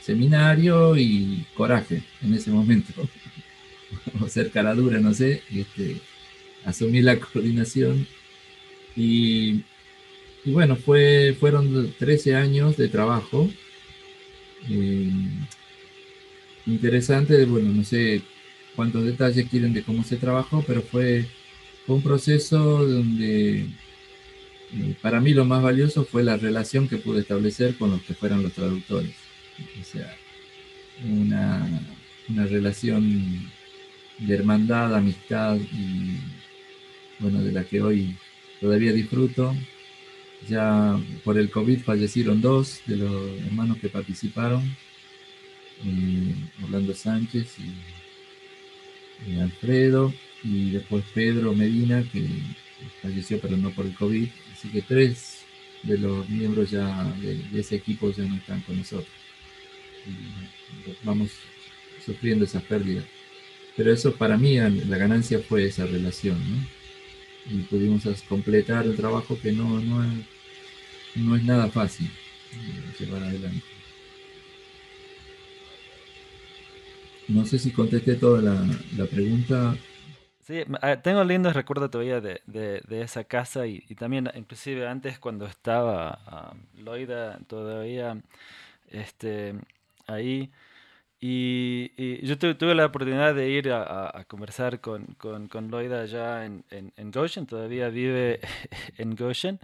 seminario 0.00 0.96
y 0.96 1.46
coraje 1.54 2.02
en 2.22 2.34
ese 2.34 2.50
momento. 2.50 2.92
o 4.20 4.28
ser 4.28 4.50
cara 4.50 4.74
dura, 4.74 4.98
no 4.98 5.14
sé. 5.14 5.42
Este, 5.50 5.96
asumí 6.64 7.00
la 7.00 7.18
coordinación 7.20 8.06
y, 8.98 9.62
bueno, 10.44 10.74
fue, 10.76 11.36
fueron 11.38 11.94
13 11.98 12.34
años 12.34 12.76
de 12.76 12.88
trabajo. 12.88 13.48
Eh, 14.68 15.10
interesante, 16.66 17.44
bueno, 17.44 17.70
no 17.70 17.84
sé 17.84 18.22
cuántos 18.74 19.04
detalles 19.04 19.48
quieren 19.48 19.72
de 19.72 19.84
cómo 19.84 20.02
se 20.02 20.16
trabajó, 20.16 20.64
pero 20.66 20.82
fue, 20.82 21.26
un 21.86 22.02
proceso 22.02 22.84
donde 22.86 23.66
para 25.00 25.20
mí 25.20 25.32
lo 25.34 25.44
más 25.44 25.62
valioso 25.62 26.04
fue 26.04 26.22
la 26.22 26.36
relación 26.36 26.88
que 26.88 26.98
pude 26.98 27.20
establecer 27.20 27.76
con 27.76 27.90
los 27.90 28.02
que 28.02 28.14
fueran 28.14 28.42
los 28.42 28.52
traductores 28.52 29.14
o 29.80 29.84
sea, 29.84 30.16
una, 31.04 31.66
relación 32.28 33.50
de 34.18 34.34
hermandad, 34.34 34.94
amistad 34.94 35.56
y 35.56 36.18
bueno, 37.18 37.42
de 37.42 37.52
la 37.52 37.64
que 37.64 37.80
hoy 37.80 38.16
todavía 38.60 38.92
disfruto. 38.92 39.54
Ya 40.48 40.98
por 41.24 41.36
el 41.36 41.50
COVID 41.50 41.80
fallecieron 41.80 42.40
dos 42.40 42.80
de 42.86 42.96
los 42.96 43.40
hermanos 43.46 43.78
que 43.78 43.88
participaron, 43.88 44.62
eh, 45.84 46.34
Orlando 46.62 46.94
Sánchez 46.94 47.56
y, 49.26 49.40
Alfredo, 49.40 50.14
y 50.44 50.70
después 50.70 51.04
Pedro 51.12 51.54
Medina, 51.54 52.04
que 52.12 52.24
falleció 53.02 53.40
pero 53.40 53.56
no 53.56 53.70
por 53.70 53.86
el 53.86 53.94
COVID. 53.94 54.28
Así 54.52 54.68
que 54.68 54.82
tres 54.82 55.44
de 55.82 55.98
los 55.98 56.28
miembros 56.28 56.70
ya 56.70 57.04
de 57.20 57.60
ese 57.60 57.76
equipo 57.76 58.10
ya 58.10 58.24
no 58.24 58.36
están 58.36 58.60
con 58.62 58.76
nosotros 58.76 59.18
vamos 61.02 61.30
sufriendo 62.04 62.44
esa 62.44 62.60
pérdida. 62.60 63.02
Pero 63.76 63.92
eso 63.92 64.14
para 64.14 64.36
mí, 64.36 64.56
la 64.58 64.98
ganancia 64.98 65.38
fue 65.40 65.66
esa 65.66 65.86
relación, 65.86 66.38
Y 67.50 67.62
pudimos 67.62 68.02
completar 68.28 68.84
el 68.86 68.96
trabajo 68.96 69.38
que 69.40 69.52
no, 69.52 69.80
no, 69.80 70.04
es, 70.04 70.10
no 71.14 71.36
es 71.36 71.44
nada 71.44 71.68
fácil 71.70 72.06
eh, 72.06 72.94
llevar 72.98 73.22
adelante. 73.22 73.62
No 77.28 77.46
sé 77.46 77.58
si 77.58 77.70
contesté 77.70 78.14
toda 78.16 78.42
la, 78.42 79.06
pregunta. 79.06 79.76
Sí, 80.48 80.64
ah, 80.80 80.96
tengo 81.02 81.24
lindos 81.24 81.52
recuerdos 81.54 81.90
todavía 81.90 82.22
de, 82.22 82.40
de, 82.46 83.02
esa 83.02 83.24
casa 83.24 83.66
y, 83.66 83.80
también 83.96 84.30
inclusive 84.34 84.88
antes 84.88 85.18
cuando 85.18 85.44
estaba 85.44 86.54
uh, 86.74 86.80
Loida 86.82 87.38
todavía 87.46 88.16
este, 88.90 89.54
ahí. 90.06 90.50
Y, 91.20 92.24
yo 92.26 92.38
tuve, 92.38 92.74
la 92.74 92.86
oportunidad 92.86 93.34
de 93.34 93.50
ir 93.50 93.70
a, 93.72 94.24
conversar 94.28 94.80
con, 94.80 95.06
con, 95.18 95.48
con, 95.48 95.70
Loida 95.70 96.02
allá 96.02 96.46
en, 96.46 96.64
en, 96.70 96.92
en, 96.96 97.10
Goshen, 97.10 97.46
todavía 97.46 97.90
vive 97.90 98.40
en 98.98 99.16
Goshen. 99.16 99.60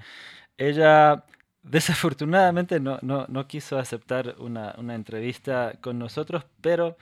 Ella 0.58 1.24
desafortunadamente 1.62 2.80
no, 2.80 2.98
no, 3.02 3.26
no 3.28 3.48
quiso 3.48 3.78
aceptar 3.78 4.36
una, 4.38 4.74
una, 4.78 4.94
entrevista 4.94 5.74
con 5.80 5.98
nosotros, 5.98 6.44
pero 6.60 6.98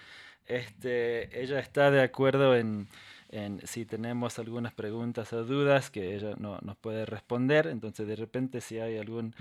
este, 0.46 1.42
ella 1.42 1.58
está 1.60 1.90
de 1.90 2.02
acuerdo 2.02 2.56
en, 2.56 2.88
en, 3.32 3.66
si 3.66 3.84
tenemos 3.84 4.38
algunas 4.38 4.72
preguntas 4.72 5.32
o 5.32 5.44
dudas 5.44 5.90
que 5.90 6.14
ella 6.14 6.34
no 6.38 6.58
nos 6.62 6.76
puede 6.76 7.06
responder. 7.06 7.66
Entonces, 7.66 8.06
de 8.06 8.16
repente, 8.16 8.60
si 8.60 8.78
hay 8.78 8.98
algún 8.98 9.34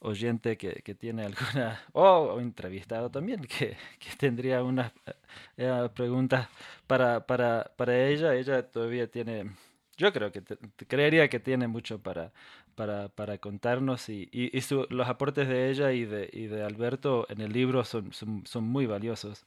oyente 0.00 0.58
que, 0.58 0.82
que 0.82 0.94
tiene 0.94 1.24
alguna, 1.24 1.80
o, 1.92 2.38
entrevistado 2.40 3.10
también, 3.10 3.42
que, 3.42 3.76
que 3.98 4.16
tendría 4.18 4.62
unas 4.62 4.92
eh, 5.06 5.12
eh, 5.56 5.88
preguntas 5.94 6.48
para, 6.86 7.26
para, 7.26 7.72
para 7.76 8.06
ella, 8.06 8.34
ella 8.34 8.62
todavía 8.62 9.10
tiene 9.10 9.50
yo 9.96 10.12
creo 10.12 10.30
que 10.30 10.42
creería 10.86 11.28
que 11.28 11.40
tiene 11.40 11.68
mucho 11.68 11.98
para, 11.98 12.32
para, 12.74 13.08
para 13.08 13.38
contarnos 13.38 14.08
y, 14.10 14.28
y, 14.30 14.50
los 14.90 15.08
aportes 15.08 15.48
de 15.48 15.70
ella 15.70 15.92
y 15.92 16.04
de, 16.04 16.28
y 16.32 16.46
de 16.46 16.62
Alberto 16.62 17.26
en 17.30 17.40
el 17.40 17.52
libro 17.52 17.84
son, 17.84 18.12
son, 18.12 18.46
son, 18.46 18.64
muy 18.64 18.86
valiosos. 18.86 19.46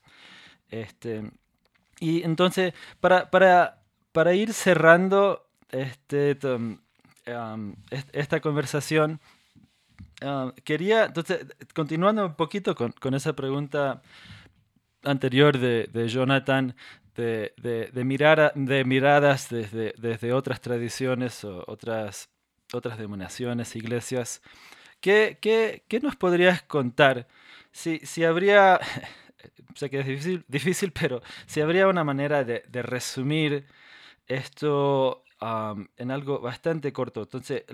Este, 0.70 1.22
y 2.00 2.22
entonces, 2.24 2.74
para, 3.00 3.30
para, 3.30 3.79
para 4.12 4.34
ir 4.34 4.52
cerrando 4.52 5.46
este, 5.70 6.36
esta 8.12 8.40
conversación, 8.40 9.20
quería, 10.64 11.06
entonces, 11.06 11.46
continuando 11.74 12.26
un 12.26 12.34
poquito 12.34 12.74
con, 12.74 13.14
esa 13.14 13.34
pregunta 13.34 14.02
anterior 15.04 15.58
de, 15.58 16.08
Jonathan, 16.08 16.74
de, 17.14 17.54
de, 17.56 17.90
de, 17.92 18.04
mirar, 18.04 18.52
de 18.54 18.84
miradas 18.84 19.48
desde, 19.48 20.32
otras 20.32 20.60
tradiciones 20.60 21.44
o 21.44 21.64
otras, 21.66 22.28
otras 22.72 22.98
denominaciones, 22.98 23.76
iglesias, 23.76 24.42
¿qué, 25.00 25.38
qué, 25.40 25.84
qué 25.88 26.00
nos 26.00 26.16
podrías 26.16 26.62
contar? 26.62 27.26
Si, 27.72 28.00
si 28.00 28.24
habría, 28.24 28.80
sé 29.76 29.88
que 29.88 30.00
es 30.00 30.06
difícil, 30.06 30.44
difícil, 30.48 30.92
pero 30.92 31.22
si 31.46 31.60
habría 31.60 31.86
una 31.86 32.02
manera 32.02 32.44
de 32.44 32.82
resumir 32.82 33.66
esto 34.30 35.24
en 35.96 36.10
algo 36.10 36.40
bastante 36.40 36.92
corto. 36.92 37.22
Entonces, 37.22 37.64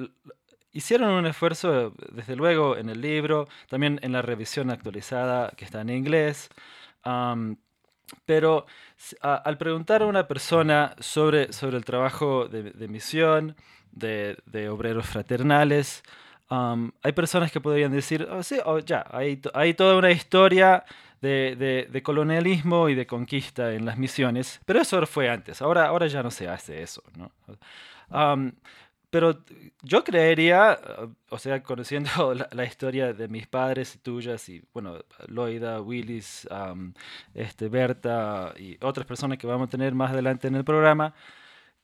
hicieron 0.72 1.10
un 1.10 1.26
esfuerzo, 1.26 1.92
desde 2.12 2.36
luego, 2.36 2.76
en 2.76 2.88
el 2.88 3.00
libro, 3.00 3.48
también 3.68 3.98
en 4.02 4.12
la 4.12 4.22
revisión 4.22 4.70
actualizada 4.70 5.50
que 5.56 5.64
está 5.64 5.80
en 5.80 5.90
inglés. 5.90 6.48
pero 8.24 8.66
al 9.20 9.58
preguntar 9.58 10.02
a 10.02 10.06
una 10.06 10.28
persona 10.28 10.94
sobre, 11.00 11.52
sobre 11.52 11.76
el 11.76 11.84
trabajo 11.84 12.46
de, 12.48 12.88
misión, 12.88 13.56
de, 13.92 14.38
de, 14.46 14.68
obreros 14.68 15.06
fraternales, 15.06 16.02
hay 16.48 17.12
personas 17.12 17.50
que 17.50 17.60
podrían 17.60 17.92
decir, 17.92 18.26
oh, 18.30 18.42
sí, 18.42 18.58
oh, 18.64 18.78
ya, 18.78 19.04
hay 19.10 19.74
toda 19.74 19.96
una 19.96 20.10
historia 20.10 20.84
de, 21.20 21.88
de, 21.90 22.02
colonialismo 22.02 22.88
y 22.88 22.94
de 22.94 23.06
conquista 23.06 23.72
en 23.72 23.84
las 23.84 23.98
misiones, 23.98 24.60
pero 24.64 24.80
eso 24.80 25.04
fue 25.06 25.28
antes, 25.28 25.62
ahora, 25.62 25.86
ahora 25.86 26.06
ya 26.06 26.22
no 26.22 26.30
se 26.30 26.48
hace 26.48 26.82
eso. 26.82 27.02
¿no? 27.16 27.32
pero 29.10 29.42
yo 29.82 30.04
creería, 30.04 30.78
o 31.30 31.38
sea, 31.38 31.62
conociendo 31.62 32.10
la, 32.52 32.64
historia 32.64 33.12
de 33.12 33.28
mis 33.28 33.46
padres 33.46 33.94
y 33.94 33.98
tuyas, 33.98 34.48
y 34.48 34.62
bueno, 34.74 34.98
Loida, 35.28 35.80
Willis, 35.80 36.46
este, 37.34 37.68
Berta 37.68 38.52
y 38.58 38.76
otras 38.84 39.06
personas 39.06 39.38
que 39.38 39.46
vamos 39.46 39.68
a 39.68 39.70
tener 39.70 39.94
más 39.94 40.10
adelante 40.12 40.48
en 40.48 40.56
el 40.56 40.64
programa, 40.64 41.14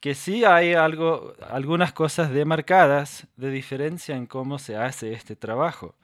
que 0.01 0.15
sí 0.15 0.45
hay 0.45 0.75
algo, 0.75 1.35
algunas 1.49 1.93
cosas 1.93 2.31
demarcadas 2.33 3.27
de 3.37 3.51
diferencia 3.51 4.17
en 4.17 4.27
cómo 4.27 4.59
se 4.59 4.77
hace 4.77 5.13
este 5.13 5.37
trabajo. 5.37 5.95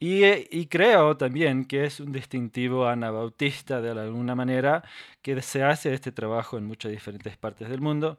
Eh, 0.00 0.48
y, 0.50 0.66
creo 0.66 1.16
también 1.16 1.64
que 1.64 1.84
es 1.84 1.98
un 1.98 2.12
distintivo 2.12 2.86
anabautista 2.86 3.80
de 3.80 3.90
alguna 3.90 4.36
manera 4.36 4.84
que 5.22 5.42
se 5.42 5.64
hace 5.64 5.92
este 5.92 6.12
trabajo 6.12 6.56
en 6.56 6.66
muchas 6.66 6.92
diferentes 6.92 7.36
partes 7.36 7.68
del 7.68 7.80
mundo. 7.80 8.18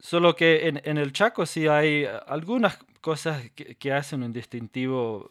Solo 0.00 0.34
que 0.36 0.68
en, 0.68 0.98
el 0.98 1.12
Chaco 1.12 1.44
sí 1.44 1.66
hay 1.66 2.06
algunas 2.26 2.78
cosas 3.00 3.50
que, 3.50 3.92
hacen 3.92 4.22
un 4.22 4.32
distintivo 4.32 5.30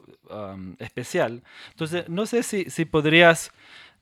especial. 0.80 1.44
Entonces, 1.72 2.08
no 2.10 2.26
sé 2.26 2.44
si, 2.44 2.70
si 2.70 2.86
podrías 2.86 3.52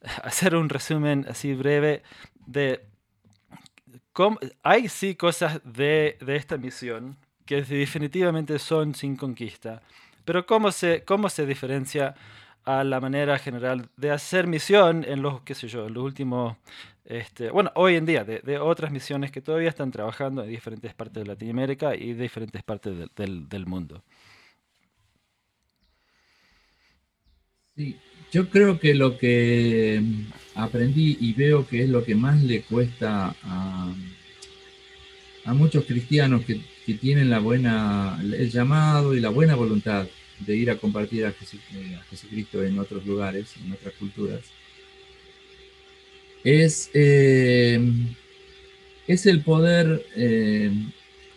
hacer 0.23 0.55
un 0.55 0.69
resumen 0.69 1.25
así 1.29 1.53
breve 1.53 2.03
de 2.47 2.83
cómo, 4.11 4.39
hay 4.63 4.89
sí 4.89 5.15
cosas 5.15 5.61
de, 5.63 6.17
de 6.19 6.35
esta 6.35 6.57
misión 6.57 7.17
que 7.45 7.61
definitivamente 7.61 8.59
son 8.59 8.95
sin 8.95 9.15
conquista 9.15 9.81
pero 10.25 10.45
¿cómo 10.45 10.71
se, 10.71 11.03
cómo 11.03 11.29
se 11.29 11.45
diferencia 11.45 12.15
a 12.65 12.83
la 12.83 12.99
manera 12.99 13.37
general 13.37 13.89
de 13.95 14.11
hacer 14.11 14.47
misión 14.47 15.05
en 15.07 15.21
los, 15.21 15.41
qué 15.41 15.53
sé 15.53 15.67
yo, 15.67 15.87
en 15.87 15.93
los 15.93 16.03
últimos, 16.03 16.57
este, 17.05 17.51
bueno, 17.51 17.71
hoy 17.75 17.95
en 17.95 18.05
día, 18.05 18.23
de, 18.23 18.57
otras 18.57 18.91
misiones 18.91 19.31
que 19.31 19.41
todavía 19.41 19.69
están 19.69 19.91
trabajando 19.91 20.43
en 20.43 20.49
diferentes 20.49 20.93
partes 20.95 21.23
de 21.23 21.27
Latinoamérica 21.27 21.95
y 21.95 22.13
diferentes 22.13 22.63
partes 22.63 23.07
del, 23.15 23.47
del 23.47 23.65
mundo? 23.67 24.03
Sí, 27.75 27.97
yo 28.31 28.49
creo 28.49 28.79
que 28.79 28.95
lo 28.95 29.17
que 29.17 30.01
aprendí 30.55 31.17
y 31.19 31.33
veo 31.33 31.67
que 31.67 31.83
es 31.83 31.89
lo 31.89 32.03
que 32.03 32.15
más 32.15 32.41
le 32.41 32.63
cuesta 32.63 33.35
a, 33.43 33.93
a 35.45 35.53
muchos 35.53 35.85
cristianos 35.85 36.45
que 36.45 36.61
que 36.85 36.93
tienen 36.93 37.29
la 37.29 37.39
buena, 37.39 38.19
el 38.21 38.51
llamado 38.51 39.15
y 39.15 39.19
la 39.19 39.29
buena 39.29 39.55
voluntad 39.55 40.07
de 40.39 40.55
ir 40.55 40.69
a 40.69 40.77
compartir 40.77 41.25
a, 41.25 41.29
eh, 41.29 41.99
Jesucristo 42.09 42.63
en 42.63 42.77
otros 42.77 43.05
lugares, 43.05 43.53
en 43.63 43.71
otras 43.71 43.93
culturas, 43.95 44.41
es, 46.43 46.91
eh, 46.93 47.79
es 49.07 49.25
el 49.25 49.41
poder 49.41 50.05
eh, 50.15 50.71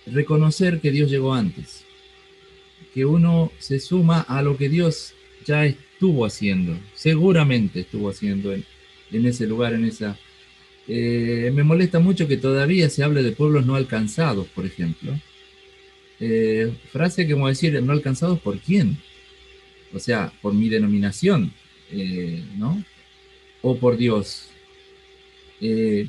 reconocer 0.07 0.81
que 0.81 0.91
Dios 0.91 1.11
llegó 1.11 1.33
antes, 1.33 1.85
que 2.93 3.07
uno 3.07 3.51
se 3.59 3.81
suma 3.81 4.21
a 4.21 4.43
lo 4.43 4.57
que 4.59 4.69
Dios 4.69 5.15
ya 5.47 5.65
estuvo 5.65 6.27
haciendo, 6.27 6.79
seguramente 6.95 7.81
estuvo 7.81 8.11
haciendo 8.11 8.53
en, 8.53 8.65
en 9.13 9.25
ese 9.25 9.47
lugar, 9.47 9.73
en 9.73 9.87
esa... 9.87 10.19
me 10.87 11.63
molesta 11.63 12.01
mucho 12.01 12.29
que 12.29 12.37
todavía 12.37 12.91
se 12.91 13.03
hable 13.03 13.23
de 13.23 13.33
pueblos 13.33 13.65
no 13.65 13.77
alcanzados, 13.77 14.47
por 14.49 14.67
ejemplo, 14.67 15.19
eh, 16.21 16.73
frase 16.93 17.27
que 17.27 17.33
como 17.33 17.49
decir, 17.49 17.81
no 17.83 17.93
alcanzados 17.93 18.41
por 18.41 18.59
quién. 18.59 18.99
O 19.93 19.99
sea, 19.99 20.33
por 20.43 20.55
mi 20.55 20.69
denominación, 20.69 21.53
eh, 21.91 22.45
¿no? 22.57 22.85
O 23.63 23.77
por 23.79 23.97
Dios. 23.97 24.51
Eh, 25.61 26.09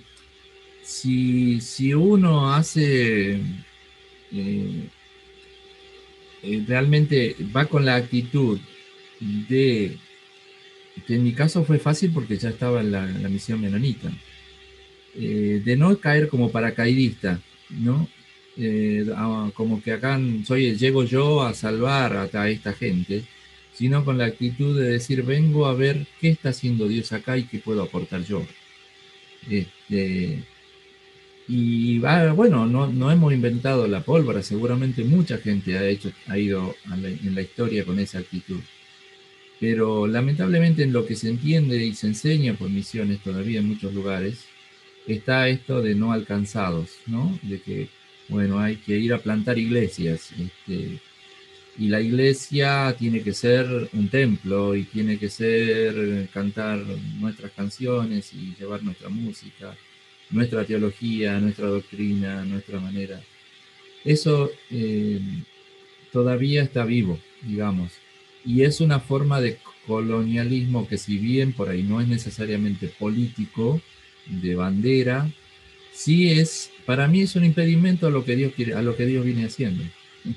si, 0.83 1.61
si, 1.61 1.93
uno 1.93 2.53
hace, 2.53 3.39
realmente 6.67 7.35
va 7.55 7.65
con 7.65 7.85
la 7.85 7.95
actitud 7.95 8.59
de, 9.19 9.97
que 11.05 11.15
en 11.15 11.23
mi 11.23 11.33
caso 11.33 11.63
fue 11.63 11.79
fácil 11.79 12.11
porque 12.11 12.37
ya 12.37 12.49
estaba 12.49 12.81
en 12.81 12.91
la, 12.91 13.05
la 13.05 13.29
misión 13.29 13.61
menonita, 13.61 14.11
de 15.13 15.75
no 15.77 15.97
caer 15.99 16.27
como 16.27 16.51
paracaidista, 16.51 17.39
¿no? 17.69 18.07
Eh, 18.61 19.05
como 19.53 19.81
que 19.81 19.93
acá 19.93 20.19
soy, 20.45 20.75
llego 20.75 21.03
yo 21.05 21.43
a 21.43 21.53
salvar 21.53 22.29
a, 22.33 22.49
esta 22.49 22.73
gente, 22.73 23.23
sino 23.73 24.03
con 24.03 24.17
la 24.17 24.25
actitud 24.25 24.77
de 24.77 24.89
decir, 24.89 25.23
vengo 25.23 25.65
a 25.67 25.73
ver 25.73 26.05
qué 26.19 26.29
está 26.31 26.49
haciendo 26.49 26.87
Dios 26.89 27.13
acá 27.13 27.37
y 27.37 27.43
qué 27.45 27.59
puedo 27.59 27.83
aportar 27.83 28.23
yo. 28.25 28.45
Este, 29.49 30.43
y 31.47 31.99
bueno, 31.99 32.65
no, 32.67 32.87
no, 32.87 33.11
hemos 33.11 33.33
inventado 33.33 33.87
la 33.87 34.01
pólvora, 34.01 34.43
seguramente 34.43 35.03
mucha 35.05 35.37
gente 35.37 35.77
ha, 35.77 35.87
hecho, 35.87 36.11
ha 36.27 36.37
ido 36.37 36.75
en 36.91 37.35
la 37.35 37.41
historia 37.41 37.85
con 37.85 37.97
esa 37.99 38.19
actitud. 38.19 38.59
Pero 39.59 40.05
lamentablemente 40.07 40.83
en 40.83 40.93
lo 40.93 41.05
que 41.05 41.15
se 41.15 41.29
entiende 41.29 41.85
y 41.85 41.93
se 41.95 42.07
enseña 42.07 42.53
por 42.55 42.69
misiones 42.69 43.19
todavía 43.21 43.59
en 43.59 43.67
muchos 43.67 43.93
lugares, 43.93 44.45
está 45.07 45.47
esto 45.49 45.81
de 45.81 45.95
no 45.95 46.11
alcanzados, 46.11 46.97
¿no? 47.07 47.39
De 47.41 47.61
que 47.61 47.89
bueno, 48.29 48.59
hay 48.59 48.77
que 48.77 48.97
ir 48.97 49.13
a 49.13 49.19
plantar 49.19 49.57
iglesias. 49.57 50.31
Este, 50.39 50.99
y 51.77 51.87
la 51.87 52.01
iglesia 52.01 52.95
tiene 52.97 53.21
que 53.21 53.33
ser 53.33 53.89
un 53.93 54.09
templo 54.09 54.75
y 54.75 54.83
tiene 54.83 55.17
que 55.17 55.29
ser 55.29 56.29
cantar 56.33 56.79
nuestras 57.19 57.51
canciones 57.51 58.33
y 58.33 58.55
llevar 58.59 58.83
nuestra 58.83 59.09
música 59.09 59.75
nuestra 60.29 60.65
teología, 60.65 61.39
nuestra 61.39 61.67
doctrina, 61.67 62.43
nuestra 62.45 62.79
manera. 62.79 63.21
Eso 64.03 64.49
eh, 64.71 65.19
todavía 66.11 66.63
está 66.63 66.85
vivo, 66.85 67.19
digamos, 67.41 67.91
y 68.45 68.63
es 68.63 68.79
una 68.79 68.99
forma 68.99 69.41
de 69.41 69.57
colonialismo 69.85 70.87
que 70.87 70.97
si 70.97 71.17
bien 71.17 71.53
por 71.53 71.69
ahí 71.69 71.83
no 71.83 71.99
es 71.99 72.07
necesariamente 72.07 72.87
político, 72.87 73.81
de 74.27 74.55
bandera, 74.55 75.29
sí 75.91 76.31
es, 76.31 76.71
para 76.89 77.07
mí 77.07 77.21
es 77.21 77.35
un 77.35 77.45
impedimento 77.45 78.07
a 78.07 78.09
lo 78.09 78.25
que 78.25 78.35
Dios 78.35 78.51
quiere, 78.55 78.73
a 78.73 78.81
lo 78.81 78.95
que 78.95 79.05
Dios 79.05 79.23
viene 79.23 79.45
haciendo. 79.45 79.83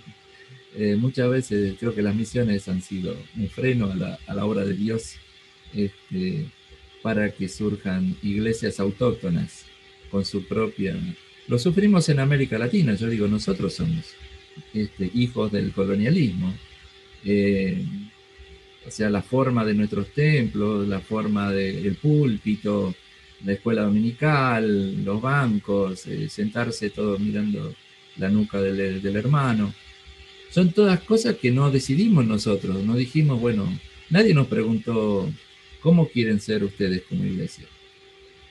Eh, 0.75 0.97
muchas 0.97 1.29
veces 1.29 1.75
creo 1.79 1.95
que 1.95 2.01
las 2.01 2.15
misiones 2.15 2.67
han 2.67 2.81
sido 2.81 3.15
un 3.37 3.47
freno 3.51 3.93
a 3.93 3.95
la, 3.95 4.19
a 4.27 4.33
la 4.33 4.47
obra 4.47 4.65
de 4.65 4.73
Dios 4.73 5.17
este, 5.75 6.47
para 7.03 7.31
que 7.31 7.47
surjan 7.51 8.17
iglesias 8.23 8.81
autóctonas 8.81 9.67
con 10.11 10.25
su 10.25 10.49
propia... 10.49 10.97
Lo 11.47 11.59
sufrimos 11.59 12.09
en 12.09 12.21
América 12.21 12.57
Latina, 12.57 12.95
yo 12.95 13.07
digo, 13.09 13.29
nosotros 13.29 13.75
somos 13.75 14.15
este, 14.73 15.11
hijos 15.13 15.53
del 15.53 15.73
colonialismo. 15.73 16.55
Eh, 17.23 17.85
o 18.87 18.91
sea, 18.91 19.11
la 19.11 19.21
forma 19.21 19.67
de 19.67 19.75
nuestros 19.75 20.09
templos, 20.15 20.89
la 20.89 21.01
forma 21.01 21.53
del 21.53 21.97
púlpito, 21.97 22.95
la 23.45 23.53
escuela 23.53 23.83
dominical, 23.83 25.05
los 25.05 25.21
bancos, 25.21 26.07
eh, 26.07 26.29
sentarse 26.29 26.91
todos 26.91 27.19
mirando 27.21 27.75
la 28.17 28.29
nuca 28.29 28.61
del, 28.61 29.03
del, 29.03 29.17
hermano. 29.17 29.75
Son 30.51 30.71
todas 30.73 31.01
cosas 31.01 31.37
que 31.37 31.51
no 31.51 31.71
decidimos 31.71 32.27
nosotros, 32.27 32.85
no 32.85 32.95
dijimos, 32.97 33.41
bueno, 33.41 33.67
nadie 34.11 34.35
nos 34.35 34.47
preguntó 34.47 35.29
cómo 35.81 36.09
quieren 36.09 36.41
ser 36.41 36.63
ustedes 36.65 37.03
como 37.09 37.25
iglesia. 37.25 37.67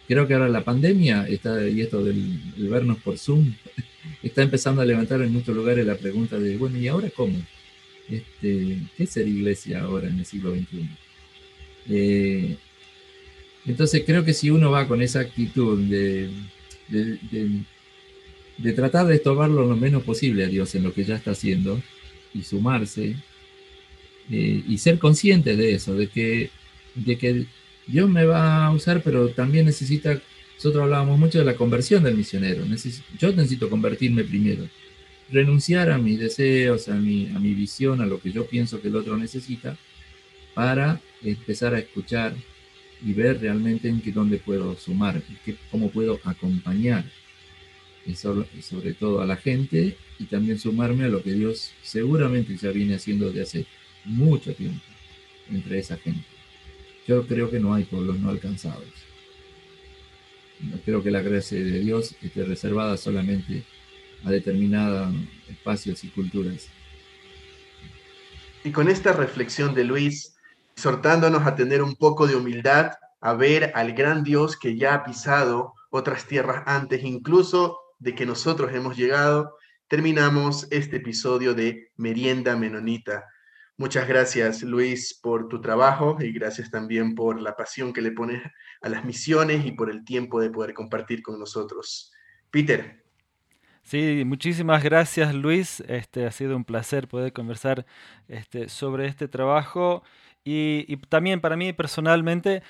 Creo 0.08 0.28
que 0.28 0.34
ahora 0.34 0.50
la 0.50 0.64
pandemia 0.64 1.26
está, 1.28 1.68
y 1.68 1.82
esto 1.82 2.04
del, 2.04 2.40
vernos 2.58 2.98
por 3.00 3.18
Zoom 3.18 3.54
está 4.24 4.42
empezando 4.42 4.82
a 4.82 4.86
levantar 4.86 5.22
en 5.22 5.32
muchos 5.32 5.56
lugares 5.56 5.86
la 5.86 5.96
pregunta 5.96 6.38
de, 6.38 6.58
bueno, 6.58 6.78
¿y 6.78 6.88
ahora 6.88 7.10
cómo? 7.16 7.40
Este, 8.10 8.78
¿Qué 8.98 9.04
es 9.04 9.10
ser 9.10 9.28
iglesia 9.28 9.82
ahora 9.82 10.08
en 10.10 10.20
el 10.20 10.26
siglo 10.26 10.54
XXI? 10.54 10.90
Eh, 11.90 12.58
entonces 13.66 14.04
creo 14.06 14.26
que 14.26 14.34
si 14.34 14.50
uno 14.50 14.72
va 14.72 14.88
con 14.88 15.02
esa 15.02 15.20
actitud 15.20 15.80
de, 15.80 16.30
de, 16.90 18.74
tratar 18.74 19.08
de 19.08 19.16
estorbarlo 19.16 19.66
lo 19.66 19.76
menos 19.76 20.04
posible 20.04 20.46
a 20.46 20.48
Dios 20.48 20.74
en 20.76 20.84
lo 20.84 20.94
que 20.94 21.04
ya 21.04 21.16
está 21.16 21.32
haciendo 21.32 21.82
y 22.34 22.44
sumarse 22.44 23.16
eh, 24.30 24.64
y 24.68 24.78
ser 24.78 25.00
consciente 25.00 25.56
de 25.56 25.74
eso, 25.74 25.96
de 25.96 26.08
que, 26.08 26.50
de 26.96 27.18
que 27.18 27.46
Dios 27.88 28.10
me 28.10 28.26
va 28.26 28.66
a 28.66 28.72
usar, 28.72 29.02
pero 29.04 29.30
también 29.30 29.66
necesita, 29.66 30.20
nosotros 30.56 30.84
hablábamos 30.84 31.20
mucho 31.20 31.40
de 31.40 31.46
la 31.46 31.56
conversión 31.56 32.04
del 32.04 32.18
misionero, 32.18 32.64
yo 33.20 33.32
necesito 33.34 33.70
convertirme 33.70 34.24
primero, 34.24 34.68
renunciar 35.32 35.92
a 35.92 35.98
mis 35.98 36.20
deseos, 36.20 36.88
a 36.88 36.96
mi, 36.96 37.28
a 37.36 37.40
mi 37.40 37.54
visión, 37.54 38.02
a 38.02 38.06
lo 38.06 38.20
que 38.20 38.32
yo 38.32 38.46
pienso 38.46 38.82
que 38.82 38.90
el 38.90 38.96
otro 38.96 39.18
necesita, 39.18 39.78
para 40.54 41.00
empezar 41.24 41.74
a 41.74 41.80
escuchar 41.80 42.36
y 43.04 43.14
ver 43.14 43.42
realmente 43.42 43.90
en 43.90 44.02
qué 44.02 44.12
dónde 44.12 44.38
puedo 44.38 44.78
sumar, 44.78 45.22
qué, 45.44 45.56
cómo 45.72 45.90
puedo 45.90 46.20
acompañar, 46.24 47.06
y 48.06 48.16
sobre, 48.16 48.94
todo 48.94 49.22
a 49.22 49.26
la 49.26 49.36
gente, 49.36 49.98
y 50.20 50.26
también 50.26 50.58
sumarme 50.58 51.06
a 51.06 51.10
lo 51.10 51.22
que 51.22 51.34
Dios 51.34 51.72
seguramente 51.82 52.56
ya 52.58 52.72
viene 52.72 52.96
haciendo 52.96 53.28
desde 53.28 53.42
hace 53.42 53.66
mucho 54.06 54.54
tiempo 54.54 54.84
entre 55.50 55.80
esa 55.80 55.98
gente. 55.98 56.26
Yo 57.08 57.26
creo 57.28 57.50
que 57.50 57.60
no 57.60 57.74
hay 57.74 57.84
pueblos 57.84 58.20
no 58.20 58.30
alcanzados. 58.30 58.86
Creo 60.86 61.04
que 61.04 61.12
la 61.12 61.22
gracia 61.22 61.60
de 61.60 61.80
Dios 61.80 62.16
esté 62.22 62.44
reservada 62.44 62.96
solamente 62.98 63.64
a 64.24 64.32
determinados 64.32 65.14
espacios 65.50 66.04
y 66.04 66.10
culturas. 66.10 66.68
Y 68.64 68.72
con 68.72 68.88
esta 68.88 69.14
reflexión 69.14 69.74
de 69.74 69.84
Luis, 69.84 70.31
exhortándonos 70.76 71.46
a 71.46 71.56
tener 71.56 71.82
un 71.82 71.96
poco 71.96 72.28
de 72.28 72.36
humildad, 72.36 72.92
a 73.20 73.34
ver 73.34 73.72
al 73.76 73.94
gran 73.94 74.24
Dios 74.24 74.58
que 74.58 74.78
ya 74.78 74.96
ha 74.96 75.04
pisado 75.04 75.74
otras 75.90 76.26
tierras 76.26 76.64
antes, 76.66 77.04
incluso 77.04 77.80
de 78.00 78.16
que 78.16 78.26
nosotros 78.26 78.74
hemos 78.74 78.98
llegado, 78.98 79.58
terminamos 79.88 80.68
este 80.72 80.98
episodio 80.98 81.54
de 81.54 81.92
Merienda 81.98 82.56
Menonita. 82.56 83.26
Muchas 83.78 84.08
gracias, 84.08 84.64
Luis, 84.64 85.20
por 85.22 85.48
tu 85.48 85.60
trabajo 85.60 86.18
y 86.20 86.32
gracias 86.32 86.72
también 86.72 87.14
por 87.14 87.42
la 87.42 87.56
pasión 87.56 87.94
que 87.94 88.02
le 88.02 88.12
pones 88.12 88.42
a 88.82 88.90
las 88.90 89.06
misiones 89.06 89.66
y 89.66 89.72
por 89.72 89.90
el 89.90 90.04
tiempo 90.06 90.40
de 90.40 90.50
poder 90.50 90.74
compartir 90.74 91.22
con 91.22 91.40
nosotros. 91.40 92.12
Peter. 92.50 93.04
Sí, 93.84 94.24
muchísimas 94.26 94.84
gracias, 94.84 95.34
Luis. 95.34 95.82
Este 95.88 96.26
ha 96.26 96.32
sido 96.32 96.56
un 96.56 96.64
placer 96.64 97.08
poder 97.08 97.34
conversar 97.34 97.86
este, 98.28 98.70
sobre 98.70 99.08
este 99.08 99.28
trabajo 99.28 100.04
y, 100.44 100.98
también 101.10 101.40
para 101.40 101.56
mí 101.56 101.72
personalmente, 101.72 102.64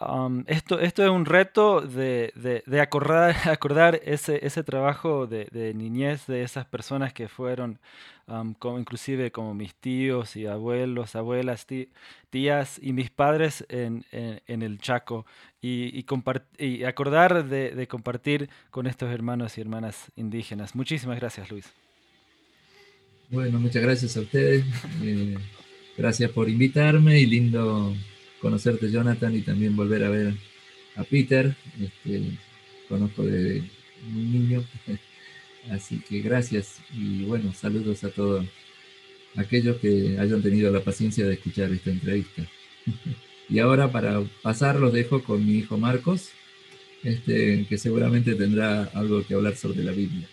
um, 0.00 0.42
esto, 0.48 0.80
esto 0.80 1.04
es 1.04 1.10
un 1.10 1.26
reto 1.26 1.80
de, 1.80 2.32
de, 2.66 2.80
acordar, 2.80 3.36
acordar 3.48 4.00
ese, 4.04 4.44
ese 4.44 4.64
trabajo 4.64 5.28
de, 5.28 5.72
niñez 5.74 6.26
de 6.26 6.42
esas 6.42 6.66
personas 6.66 7.12
que 7.12 7.28
fueron, 7.28 7.78
um, 8.26 8.52
como, 8.54 8.80
inclusive 8.80 9.30
como 9.30 9.54
mis 9.54 9.76
tíos 9.76 10.34
y 10.34 10.46
abuelos, 10.46 11.14
abuelas, 11.14 11.66
tías 12.30 12.80
y 12.82 12.92
mis 12.92 13.10
padres 13.10 13.64
en, 13.68 14.04
en, 14.10 14.62
el 14.62 14.80
Chaco. 14.80 15.24
Y, 15.60 15.96
y, 15.96 16.06
y 16.58 16.84
acordar 16.84 17.44
de, 17.44 17.86
compartir 17.86 18.50
con 18.70 18.88
estos 18.88 19.10
hermanos 19.12 19.56
y 19.56 19.60
hermanas 19.60 20.10
indígenas. 20.16 20.74
Muchísimas 20.74 21.20
gracias, 21.20 21.48
Luis. 21.48 21.72
Bueno, 23.30 23.60
muchas 23.60 23.82
gracias 23.82 24.16
a 24.16 24.20
ustedes. 24.20 24.64
Eh, 25.02 25.36
Gracias 25.98 26.30
por 26.30 26.48
invitarme 26.48 27.18
y 27.18 27.26
lindo 27.26 27.92
conocerte, 28.40 28.88
Jonathan, 28.88 29.34
y 29.34 29.40
también 29.40 29.74
volver 29.74 30.04
a 30.04 30.08
ver 30.10 30.32
a 30.94 31.02
Peter. 31.02 31.56
Este, 31.82 32.38
conozco 32.88 33.24
de 33.24 33.64
un 34.06 34.32
niño. 34.32 34.64
Así 35.72 35.98
que 35.98 36.20
gracias 36.20 36.78
y 36.94 37.24
bueno, 37.24 37.52
saludos 37.52 38.04
a 38.04 38.10
todos 38.10 38.46
aquellos 39.36 39.78
que 39.78 40.16
hayan 40.20 40.40
tenido 40.40 40.70
la 40.70 40.80
paciencia 40.80 41.26
de 41.26 41.34
escuchar 41.34 41.72
esta 41.72 41.90
entrevista. 41.90 42.42
Y 43.50 43.60
ahora 43.60 43.90
para 43.90 44.22
pasar 44.42 44.78
los 44.78 44.92
dejo 44.92 45.22
con 45.22 45.46
mi 45.46 45.54
hijo 45.54 45.78
Marcos, 45.78 46.28
este, 47.02 47.64
que 47.66 47.78
seguramente 47.78 48.34
tendrá 48.34 48.84
algo 48.92 49.26
que 49.26 49.32
hablar 49.32 49.56
sobre 49.56 49.82
la 49.82 49.92
Biblia. 49.92 50.28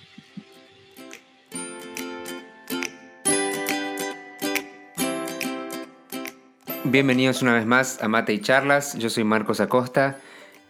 Bienvenidos 6.96 7.42
una 7.42 7.54
vez 7.54 7.66
más 7.66 8.02
a 8.02 8.08
Mate 8.08 8.32
y 8.32 8.40
Charlas. 8.40 8.98
Yo 8.98 9.10
soy 9.10 9.26
Marcos 9.26 9.60
Acosta 9.60 10.18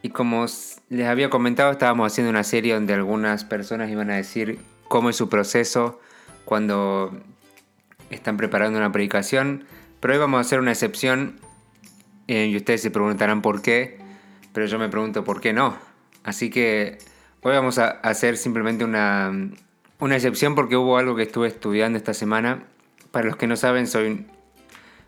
y 0.01 0.09
como 0.09 0.47
les 0.89 1.07
había 1.07 1.29
comentado, 1.29 1.71
estábamos 1.71 2.11
haciendo 2.11 2.31
una 2.31 2.43
serie 2.43 2.73
donde 2.73 2.95
algunas 2.95 3.43
personas 3.43 3.91
iban 3.91 4.09
a 4.09 4.15
decir 4.15 4.57
cómo 4.87 5.11
es 5.11 5.15
su 5.15 5.29
proceso 5.29 6.01
cuando 6.43 7.15
están 8.09 8.37
preparando 8.37 8.79
una 8.79 8.91
predicación, 8.91 9.65
pero 9.99 10.15
hoy 10.15 10.19
vamos 10.19 10.39
a 10.39 10.41
hacer 10.41 10.59
una 10.59 10.71
excepción 10.71 11.39
eh, 12.27 12.47
y 12.47 12.57
ustedes 12.57 12.81
se 12.81 12.89
preguntarán 12.89 13.43
por 13.43 13.61
qué, 13.61 13.99
pero 14.51 14.65
yo 14.65 14.79
me 14.79 14.89
pregunto 14.89 15.23
por 15.23 15.41
qué 15.41 15.53
no. 15.53 15.77
Así 16.23 16.49
que 16.49 16.97
hoy 17.43 17.53
vamos 17.53 17.77
a 17.77 17.85
hacer 17.87 18.37
simplemente 18.37 18.83
una, 18.83 19.31
una 19.99 20.15
excepción 20.15 20.55
porque 20.55 20.75
hubo 20.75 20.97
algo 20.97 21.15
que 21.15 21.21
estuve 21.21 21.49
estudiando 21.49 21.99
esta 21.99 22.15
semana. 22.15 22.63
Para 23.11 23.27
los 23.27 23.35
que 23.35 23.45
no 23.45 23.55
saben, 23.55 23.85
soy 23.85 24.25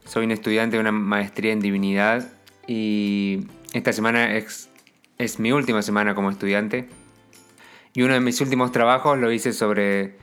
soy 0.08 0.26
un 0.26 0.32
estudiante 0.32 0.78
de 0.78 0.82
una 0.82 0.91
maestría 0.91 1.51
en 1.51 1.60
divinidad 1.60 2.28
y 2.66 3.47
esta 3.74 3.93
semana 3.93 4.36
es, 4.36 4.70
es 5.18 5.39
mi 5.39 5.51
última 5.51 5.82
semana 5.82 6.16
como 6.16 6.32
estudiante. 6.32 6.88
Y 7.93 8.03
uno 8.03 8.14
de 8.14 8.20
mis 8.20 8.39
últimos 8.41 8.72
trabajos 8.72 9.18
lo 9.18 9.32
hice 9.32 9.53
sobre 9.53 10.16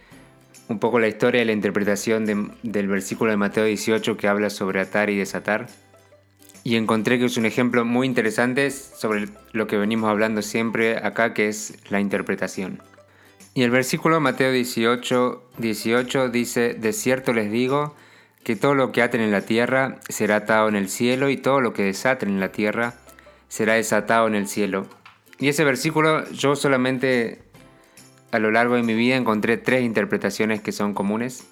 un 0.68 0.78
poco 0.78 0.98
la 0.98 1.08
historia 1.08 1.42
y 1.42 1.44
la 1.44 1.52
interpretación 1.52 2.24
del 2.62 2.88
versículo 2.88 3.30
de 3.30 3.36
Mateo 3.36 3.64
18 3.64 4.16
que 4.16 4.28
habla 4.28 4.48
sobre 4.48 4.80
atar 4.80 5.10
y 5.10 5.16
desatar. 5.16 5.68
Y 6.62 6.76
encontré 6.76 7.18
que 7.18 7.26
es 7.26 7.36
un 7.36 7.44
ejemplo 7.44 7.84
muy 7.84 8.06
interesante 8.06 8.70
sobre 8.70 9.28
lo 9.52 9.66
que 9.66 9.76
venimos 9.76 10.08
hablando 10.08 10.40
siempre 10.40 10.96
acá, 10.96 11.34
que 11.34 11.48
es 11.48 11.76
la 11.90 12.00
interpretación. 12.00 12.80
Y 13.52 13.62
el 13.62 13.70
versículo 13.70 14.18
Mateo 14.18 14.50
18, 14.50 15.50
18 15.58 16.28
dice, 16.30 16.72
de 16.74 16.92
cierto 16.94 17.34
les 17.34 17.52
digo, 17.52 17.94
que 18.44 18.56
todo 18.56 18.74
lo 18.74 18.92
que 18.92 19.02
aten 19.02 19.20
en 19.20 19.32
la 19.32 19.40
tierra 19.40 19.96
será 20.08 20.36
atado 20.36 20.68
en 20.68 20.76
el 20.76 20.88
cielo 20.88 21.30
y 21.30 21.36
todo 21.36 21.60
lo 21.60 21.72
que 21.72 21.84
desaten 21.84 22.28
en 22.28 22.40
la 22.40 22.52
tierra 22.52 22.94
será 23.48 23.74
desatado 23.74 24.26
en 24.26 24.34
el 24.34 24.46
cielo. 24.46 24.86
Y 25.38 25.48
ese 25.48 25.64
versículo 25.64 26.30
yo 26.30 26.54
solamente 26.54 27.42
a 28.30 28.38
lo 28.38 28.50
largo 28.50 28.76
de 28.76 28.82
mi 28.82 28.94
vida 28.94 29.16
encontré 29.16 29.56
tres 29.56 29.82
interpretaciones 29.82 30.60
que 30.60 30.72
son 30.72 30.92
comunes. 30.94 31.46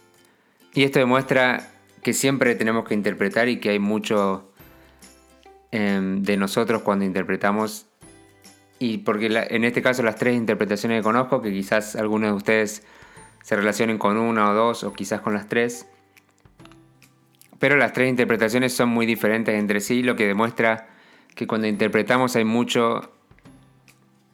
Y 0.74 0.84
esto 0.84 0.98
demuestra 0.98 1.70
que 2.02 2.12
siempre 2.12 2.54
tenemos 2.54 2.86
que 2.86 2.94
interpretar 2.94 3.48
y 3.48 3.58
que 3.58 3.70
hay 3.70 3.78
mucho 3.78 4.52
em, 5.70 6.22
de 6.22 6.36
nosotros 6.36 6.82
cuando 6.82 7.04
interpretamos 7.04 7.86
y 8.78 8.98
porque 8.98 9.26
en 9.26 9.62
este 9.62 9.80
caso 9.80 10.02
las 10.02 10.16
tres 10.16 10.34
interpretaciones 10.34 10.98
que 10.98 11.02
conozco, 11.04 11.40
que 11.40 11.52
quizás 11.52 11.94
algunos 11.94 12.30
de 12.30 12.36
ustedes 12.36 12.82
se 13.44 13.54
relacionen 13.54 13.96
con 13.96 14.16
una 14.16 14.50
o 14.50 14.54
dos, 14.54 14.82
o 14.82 14.92
quizás 14.92 15.20
con 15.20 15.34
las 15.34 15.48
tres, 15.48 15.86
pero 17.62 17.76
las 17.76 17.92
tres 17.92 18.10
interpretaciones 18.10 18.72
son 18.72 18.88
muy 18.88 19.06
diferentes 19.06 19.54
entre 19.54 19.78
sí, 19.78 20.02
lo 20.02 20.16
que 20.16 20.26
demuestra 20.26 20.88
que 21.36 21.46
cuando 21.46 21.68
interpretamos 21.68 22.34
hay 22.34 22.44
mucho 22.44 23.12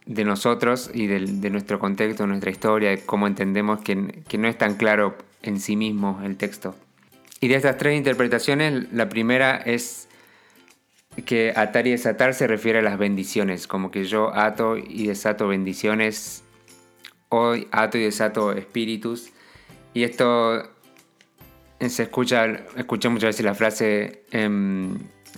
de 0.07 0.23
nosotros 0.23 0.89
y 0.91 1.05
de, 1.05 1.49
nuestro 1.51 1.77
contexto, 1.77 2.25
nuestra 2.25 2.49
historia, 2.49 2.89
de 2.89 3.05
cómo 3.05 3.27
entendemos 3.27 3.81
que, 3.81 4.23
que 4.27 4.39
no 4.39 4.47
es 4.47 4.57
tan 4.57 4.77
claro 4.77 5.15
en 5.43 5.59
sí 5.59 5.75
mismo 5.75 6.19
el 6.23 6.37
texto. 6.37 6.73
Y 7.39 7.49
de 7.49 7.53
estas 7.53 7.77
tres 7.77 7.95
interpretaciones, 7.95 8.91
la 8.91 9.09
primera 9.09 9.57
es 9.57 10.07
que 11.27 11.53
atar 11.55 11.85
y 11.85 11.91
desatar 11.91 12.33
se 12.33 12.47
refiere 12.47 12.79
a 12.79 12.81
las 12.81 12.97
bendiciones, 12.97 13.67
como 13.67 13.91
que 13.91 14.05
yo 14.05 14.33
ato 14.33 14.75
y 14.75 15.05
desato 15.05 15.47
bendiciones, 15.47 16.43
hoy 17.29 17.67
ato 17.71 17.99
y 17.99 18.05
desato 18.05 18.53
espíritus. 18.53 19.29
Y 19.93 20.01
esto 20.01 20.78
se 21.87 22.03
escucha, 22.03 22.45
escuché 22.75 23.09
muchas 23.09 23.29
veces 23.29 23.45
la 23.45 23.55
frase, 23.55 24.23
eh, 24.31 24.89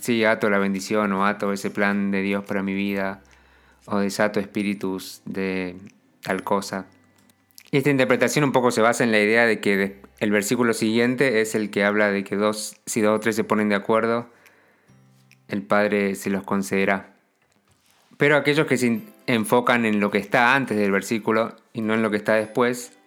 sí, 0.02 0.24
ato 0.24 0.50
la 0.50 0.58
bendición 0.58 1.12
o 1.14 1.26
ato 1.26 1.54
ese 1.54 1.70
plan 1.70 2.12
de 2.12 2.22
Dios 2.22 2.44
para 2.44 2.64
mi 2.64 2.74
vida 2.74 3.22
o 3.86 4.00
desato 4.00 4.40
espíritus 4.40 5.22
de 5.26 5.76
tal 6.22 6.44
cosa. 6.44 6.88
Y 7.72 7.78
esta 7.78 7.90
interpretación 7.90 8.44
un 8.44 8.52
poco 8.52 8.72
se 8.72 8.82
basa 8.82 9.04
en 9.04 9.12
la 9.12 9.20
idea 9.20 9.46
de 9.46 9.60
que 9.60 10.02
el 10.20 10.32
versículo 10.32 10.74
siguiente 10.74 11.42
es 11.42 11.56
el 11.56 11.70
que 11.70 11.84
habla 11.84 12.12
de 12.12 12.24
que 12.24 12.36
dos, 12.36 12.76
si 12.86 13.02
dos 13.02 13.16
o 13.16 13.20
tres 13.20 13.36
se 13.36 13.44
ponen 13.44 13.70
de 13.70 13.76
acuerdo, 13.76 14.30
el 15.48 15.62
Padre 15.62 16.16
se 16.16 16.30
los 16.30 16.44
concederá. 16.44 17.14
Pero 18.18 18.36
aquellos 18.36 18.68
que 18.68 18.78
se 18.78 19.02
enfocan 19.26 19.86
en 19.86 20.00
lo 20.00 20.12
que 20.12 20.18
está 20.18 20.54
antes 20.54 20.78
del 20.78 20.92
versículo 20.92 21.56
y 21.74 21.82
no 21.82 21.94
en 21.94 22.02
lo 22.02 22.12
que 22.12 22.18
está 22.18 22.36
después, 22.36 22.98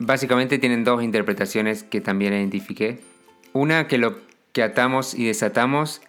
básicamente 0.00 0.58
tienen 0.58 0.82
dos 0.82 1.04
interpretaciones 1.04 1.84
que 1.84 2.00
también 2.00 2.32
identifiqué. 2.32 2.98
Una 3.52 3.86
que 3.86 3.98
lo 3.98 4.18
que 4.52 4.64
atamos 4.64 5.14
y 5.14 5.26
desatamos 5.26 6.02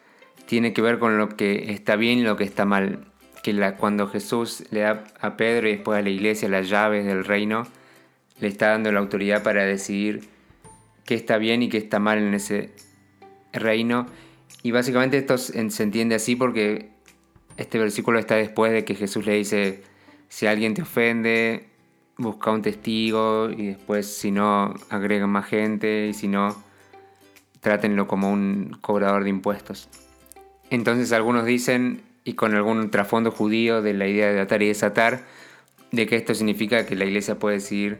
tiene 0.47 0.73
que 0.73 0.81
ver 0.81 0.97
con 0.97 1.19
lo 1.19 1.29
que 1.29 1.71
está 1.71 1.95
bien 1.95 2.17
y 2.17 2.23
lo 2.23 2.35
que 2.35 2.43
está 2.43 2.65
mal. 2.65 3.05
Que 3.43 3.73
cuando 3.77 4.07
Jesús 4.07 4.63
le 4.71 4.79
da 4.79 5.03
a 5.19 5.37
Pedro 5.37 5.67
y 5.67 5.73
después 5.73 5.99
a 5.99 6.01
la 6.01 6.09
iglesia 6.09 6.49
las 6.49 6.69
llaves 6.69 7.05
del 7.05 7.23
reino, 7.23 7.67
le 8.39 8.47
está 8.47 8.69
dando 8.69 8.91
la 8.91 8.99
autoridad 8.99 9.43
para 9.43 9.63
decidir 9.65 10.21
qué 11.05 11.13
está 11.13 11.37
bien 11.37 11.61
y 11.61 11.69
qué 11.69 11.77
está 11.77 11.99
mal 11.99 12.17
en 12.17 12.33
ese 12.33 12.71
reino 13.53 14.07
y 14.63 14.71
básicamente 14.71 15.17
esto 15.17 15.37
se 15.37 15.83
entiende 15.83 16.15
así 16.15 16.35
porque 16.35 16.89
este 17.57 17.79
versículo 17.79 18.19
está 18.19 18.35
después 18.35 18.71
de 18.71 18.85
que 18.85 18.95
Jesús 18.95 19.25
le 19.25 19.33
dice, 19.33 19.81
si 20.29 20.45
alguien 20.45 20.73
te 20.73 20.83
ofende, 20.83 21.65
busca 22.17 22.51
un 22.51 22.61
testigo 22.61 23.49
y 23.49 23.67
después 23.67 24.07
si 24.07 24.31
no, 24.31 24.73
agrega 24.89 25.27
más 25.27 25.45
gente 25.45 26.07
y 26.07 26.13
si 26.13 26.27
no, 26.27 26.55
trátenlo 27.59 28.07
como 28.07 28.31
un 28.31 28.77
cobrador 28.81 29.23
de 29.23 29.29
impuestos. 29.29 29.89
Entonces 30.69 31.11
algunos 31.11 31.45
dicen, 31.45 32.01
y 32.23 32.33
con 32.33 32.55
algún 32.55 32.91
trasfondo 32.91 33.31
judío 33.31 33.81
de 33.81 33.93
la 33.93 34.07
idea 34.07 34.31
de 34.31 34.39
atar 34.39 34.61
y 34.61 34.67
desatar, 34.67 35.25
de 35.91 36.07
que 36.07 36.15
esto 36.15 36.33
significa 36.33 36.85
que 36.85 36.95
la 36.95 37.05
iglesia 37.05 37.37
puede 37.37 37.55
decidir 37.57 37.99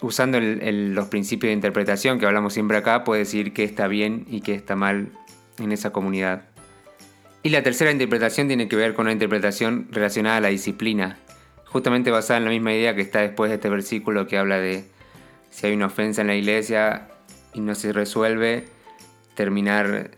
usando 0.00 0.40
los 0.40 1.08
principios 1.08 1.50
de 1.50 1.54
interpretación 1.54 2.18
que 2.18 2.26
hablamos 2.26 2.52
siempre 2.54 2.76
acá, 2.76 3.04
puede 3.04 3.20
decir 3.20 3.52
qué 3.52 3.64
está 3.64 3.86
bien 3.86 4.26
y 4.28 4.40
qué 4.40 4.54
está 4.54 4.76
mal 4.76 5.12
en 5.58 5.72
esa 5.72 5.90
comunidad. 5.90 6.42
Y 7.42 7.50
la 7.50 7.62
tercera 7.62 7.90
interpretación 7.90 8.48
tiene 8.48 8.68
que 8.68 8.76
ver 8.76 8.94
con 8.94 9.06
una 9.06 9.12
interpretación 9.12 9.88
relacionada 9.90 10.38
a 10.38 10.40
la 10.40 10.48
disciplina, 10.48 11.18
justamente 11.74 12.12
basada 12.12 12.38
en 12.38 12.44
la 12.44 12.50
misma 12.50 12.72
idea 12.72 12.94
que 12.94 13.00
está 13.00 13.22
después 13.22 13.50
de 13.50 13.56
este 13.56 13.68
versículo 13.68 14.28
que 14.28 14.38
habla 14.38 14.58
de 14.58 14.84
si 15.50 15.66
hay 15.66 15.72
una 15.72 15.86
ofensa 15.86 16.20
en 16.20 16.28
la 16.28 16.36
iglesia 16.36 17.08
y 17.52 17.60
no 17.62 17.74
se 17.74 17.92
resuelve, 17.92 18.68
terminar 19.34 20.12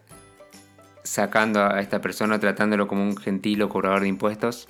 sacando 1.02 1.64
a 1.64 1.80
esta 1.80 2.02
persona, 2.02 2.38
tratándolo 2.38 2.86
como 2.86 3.04
un 3.04 3.16
gentil 3.16 3.62
o 3.62 3.70
cobrador 3.70 4.02
de 4.02 4.08
impuestos. 4.08 4.68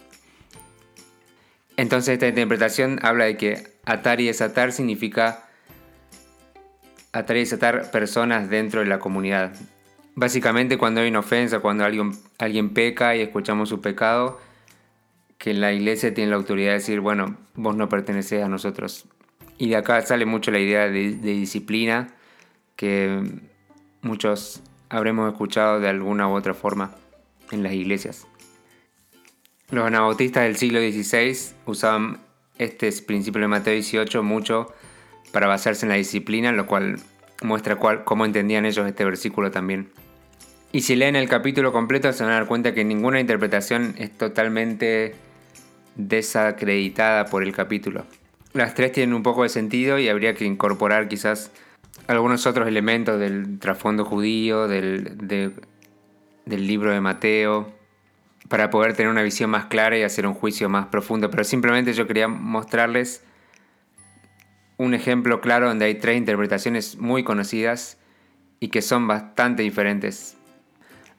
Entonces 1.77 2.13
esta 2.15 2.29
interpretación 2.29 3.01
habla 3.03 3.25
de 3.25 3.37
que 3.37 3.67
atar 3.85 4.21
y 4.21 4.27
desatar 4.27 4.71
significa 4.71 5.49
atar 7.11 7.37
y 7.37 7.41
desatar 7.41 7.91
personas 7.91 8.49
dentro 8.49 8.79
de 8.79 8.87
la 8.87 9.01
comunidad. 9.01 9.57
Básicamente 10.15 10.79
cuando 10.79 11.01
hay 11.01 11.09
una 11.09 11.19
ofensa, 11.19 11.59
cuando 11.59 11.85
alguien, 11.85 12.13
alguien 12.39 12.73
peca 12.73 13.17
y 13.17 13.23
escuchamos 13.23 13.71
su 13.71 13.81
pecado, 13.81 14.39
que 15.39 15.55
la 15.55 15.73
iglesia 15.73 16.15
tiene 16.15 16.31
la 16.31 16.37
autoridad 16.37 16.71
de 16.71 16.79
decir, 16.79 17.01
bueno, 17.01 17.37
vos 17.55 17.77
no 17.77 17.89
perteneces 17.89 18.43
a 18.43 18.49
nosotros. 18.49 19.07
Y 19.59 19.69
de 19.71 19.77
acá 19.77 20.01
sale 20.03 20.27
mucho 20.27 20.51
la 20.51 20.59
idea 20.59 20.89
de, 20.89 21.13
disciplina, 21.13 22.09
que 22.77 23.23
muchos 24.03 24.63
habremos 24.89 25.31
escuchado 25.31 25.81
de 25.81 25.89
alguna 25.89 26.29
u 26.29 26.33
otra 26.33 26.55
forma 26.55 26.95
en 27.51 27.63
las 27.63 27.73
iglesias. 27.73 28.27
Los 29.71 29.87
anabautistas 29.87 30.45
del 30.45 30.57
siglo 30.57 30.79
XVI 30.79 31.55
usaban 31.65 32.21
este 32.59 32.91
principio 33.03 33.41
de 33.41 33.49
Mateo 33.49 33.75
18 33.75 34.23
mucho 34.23 34.73
para 35.33 35.47
basarse 35.47 35.87
en 35.87 35.91
la 35.91 35.97
disciplina, 35.97 36.53
lo 36.53 36.67
cual 36.67 37.01
muestra 37.43 37.77
cuál, 37.77 38.05
cómo 38.05 38.25
entendían 38.25 38.65
ellos 38.65 38.87
este 38.87 39.05
versículo 39.05 39.51
también. 39.51 39.91
Y 40.73 40.83
si 40.83 40.97
leen 40.97 41.17
el 41.17 41.29
capítulo 41.29 41.73
completo 41.73 42.13
se 42.13 42.23
van 42.23 42.33
a 42.33 42.37
dar 42.37 42.47
cuenta 42.47 42.75
que 42.75 42.85
ninguna 42.85 43.21
interpretación 43.21 43.95
es 43.99 44.17
totalmente 44.17 45.15
desacreditada 45.97 47.27
por 47.27 47.43
el 47.43 47.53
capítulo. 47.53 48.05
Las 48.53 48.75
tres 48.75 48.93
tienen 48.93 49.15
un 49.15 49.23
poco 49.23 49.43
de 49.43 49.49
sentido 49.49 49.99
y 49.99 50.09
habría 50.09 50.35
que 50.35 50.45
incorporar 50.45 51.09
quizás 51.09 51.51
algunos 52.07 52.47
otros 52.47 52.69
elementos 52.69 53.19
del 53.19 53.59
trasfondo 53.59 54.05
judío, 54.05 54.69
del, 54.69 55.17
del 56.47 56.67
libro 56.67 56.93
de 56.93 57.01
Mateo, 57.01 57.73
para 58.49 58.71
poder 58.71 58.95
tener 58.95 59.11
una 59.11 59.23
visión 59.23 59.51
más 59.51 59.67
clara 59.67 59.99
y 59.99 60.03
hacer 60.03 60.27
un 60.27 60.35
juicio 60.35 60.69
más 60.69 60.87
profundo. 60.87 61.31
Pero 61.31 61.45
simplemente 61.45 61.93
yo 61.93 62.07
quería 62.07 62.29
mostrarles 62.29 63.23
un 64.79 64.95
ejemplo 64.95 65.41
claro 65.41 65.69
donde 65.69 65.87
hay 65.87 65.95
tres 65.97 66.17
interpretaciones 66.17 66.97
muy 66.99 67.25
conocidas 67.25 67.99
y 68.61 68.69
que 68.69 68.83
son 68.83 69.07
bastante 69.07 69.63
diferentes. 69.63 70.37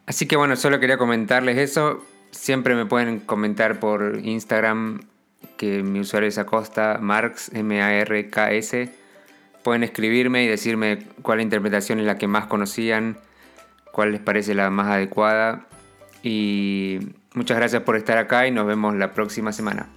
Así 0.06 0.26
que 0.26 0.38
bueno, 0.38 0.56
solo 0.56 0.80
quería 0.80 0.98
comentarles 0.98 1.58
eso. 1.58 2.04
Siempre 2.32 2.76
me 2.76 2.86
pueden 2.86 3.20
comentar 3.20 3.80
por 3.80 4.20
Instagram, 4.24 5.02
que 5.58 5.84
mi 5.84 6.00
usuario 6.00 6.30
es 6.30 6.38
Acosta 6.38 7.00
Marx, 7.02 7.52
M-A-R-K-S. 7.54 8.94
Pueden 9.64 9.84
escribirme 9.84 10.44
y 10.44 10.48
decirme 10.48 11.00
cuál 11.22 11.42
interpretación 11.42 12.00
es 12.00 12.06
la 12.06 12.18
que 12.18 12.28
más 12.28 12.46
conocían, 12.46 13.18
cuál 13.92 14.12
les 14.12 14.22
parece 14.22 14.54
la 14.54 14.70
más 14.70 14.88
adecuada. 14.88 15.66
Y 16.24 17.00
muchas 17.34 17.58
gracias 17.58 17.84
por 17.84 17.96
estar 17.96 18.18
acá 18.18 18.48
y 18.48 18.52
nos 18.52 18.66
vemos 18.66 18.96
la 18.96 19.14
próxima 19.14 19.52
semana. 19.52 19.88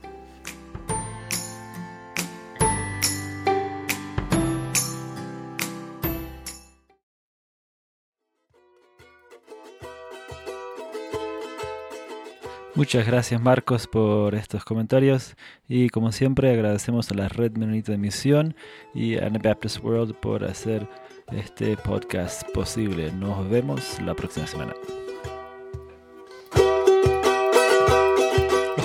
Muchas 12.80 13.06
gracias 13.06 13.42
Marcos 13.42 13.86
por 13.86 14.34
estos 14.34 14.64
comentarios 14.64 15.36
y 15.68 15.90
como 15.90 16.12
siempre 16.12 16.50
agradecemos 16.50 17.10
a 17.10 17.14
la 17.14 17.28
Red 17.28 17.58
Menonita 17.58 17.92
de 17.92 17.98
Misión 17.98 18.56
y 18.94 19.18
a 19.18 19.26
Anabaptist 19.26 19.84
World 19.84 20.14
por 20.14 20.44
hacer 20.44 20.88
este 21.30 21.76
podcast 21.76 22.42
posible. 22.54 23.12
Nos 23.12 23.50
vemos 23.50 24.00
la 24.00 24.14
próxima 24.14 24.46
semana. 24.46 24.72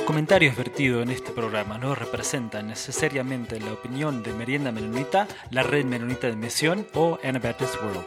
comentarios 0.06 0.58
vertidos 0.58 1.04
en 1.04 1.12
este 1.12 1.32
programa 1.32 1.78
no 1.78 1.96
representan 1.96 2.68
necesariamente 2.68 3.62
la 3.62 3.72
opinión 3.72 4.24
de 4.24 4.34
Merienda 4.34 4.74
Menonita, 4.74 5.26
la 5.52 5.64
Red 5.64 5.86
Menonita 5.86 6.28
de 6.28 6.36
Misión 6.36 6.86
o 6.96 7.18
Anabaptist 7.24 7.76
World. 7.82 8.06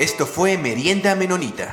Esto 0.00 0.26
fue 0.26 0.58
Merienda 0.58 1.14
Menonita. 1.14 1.72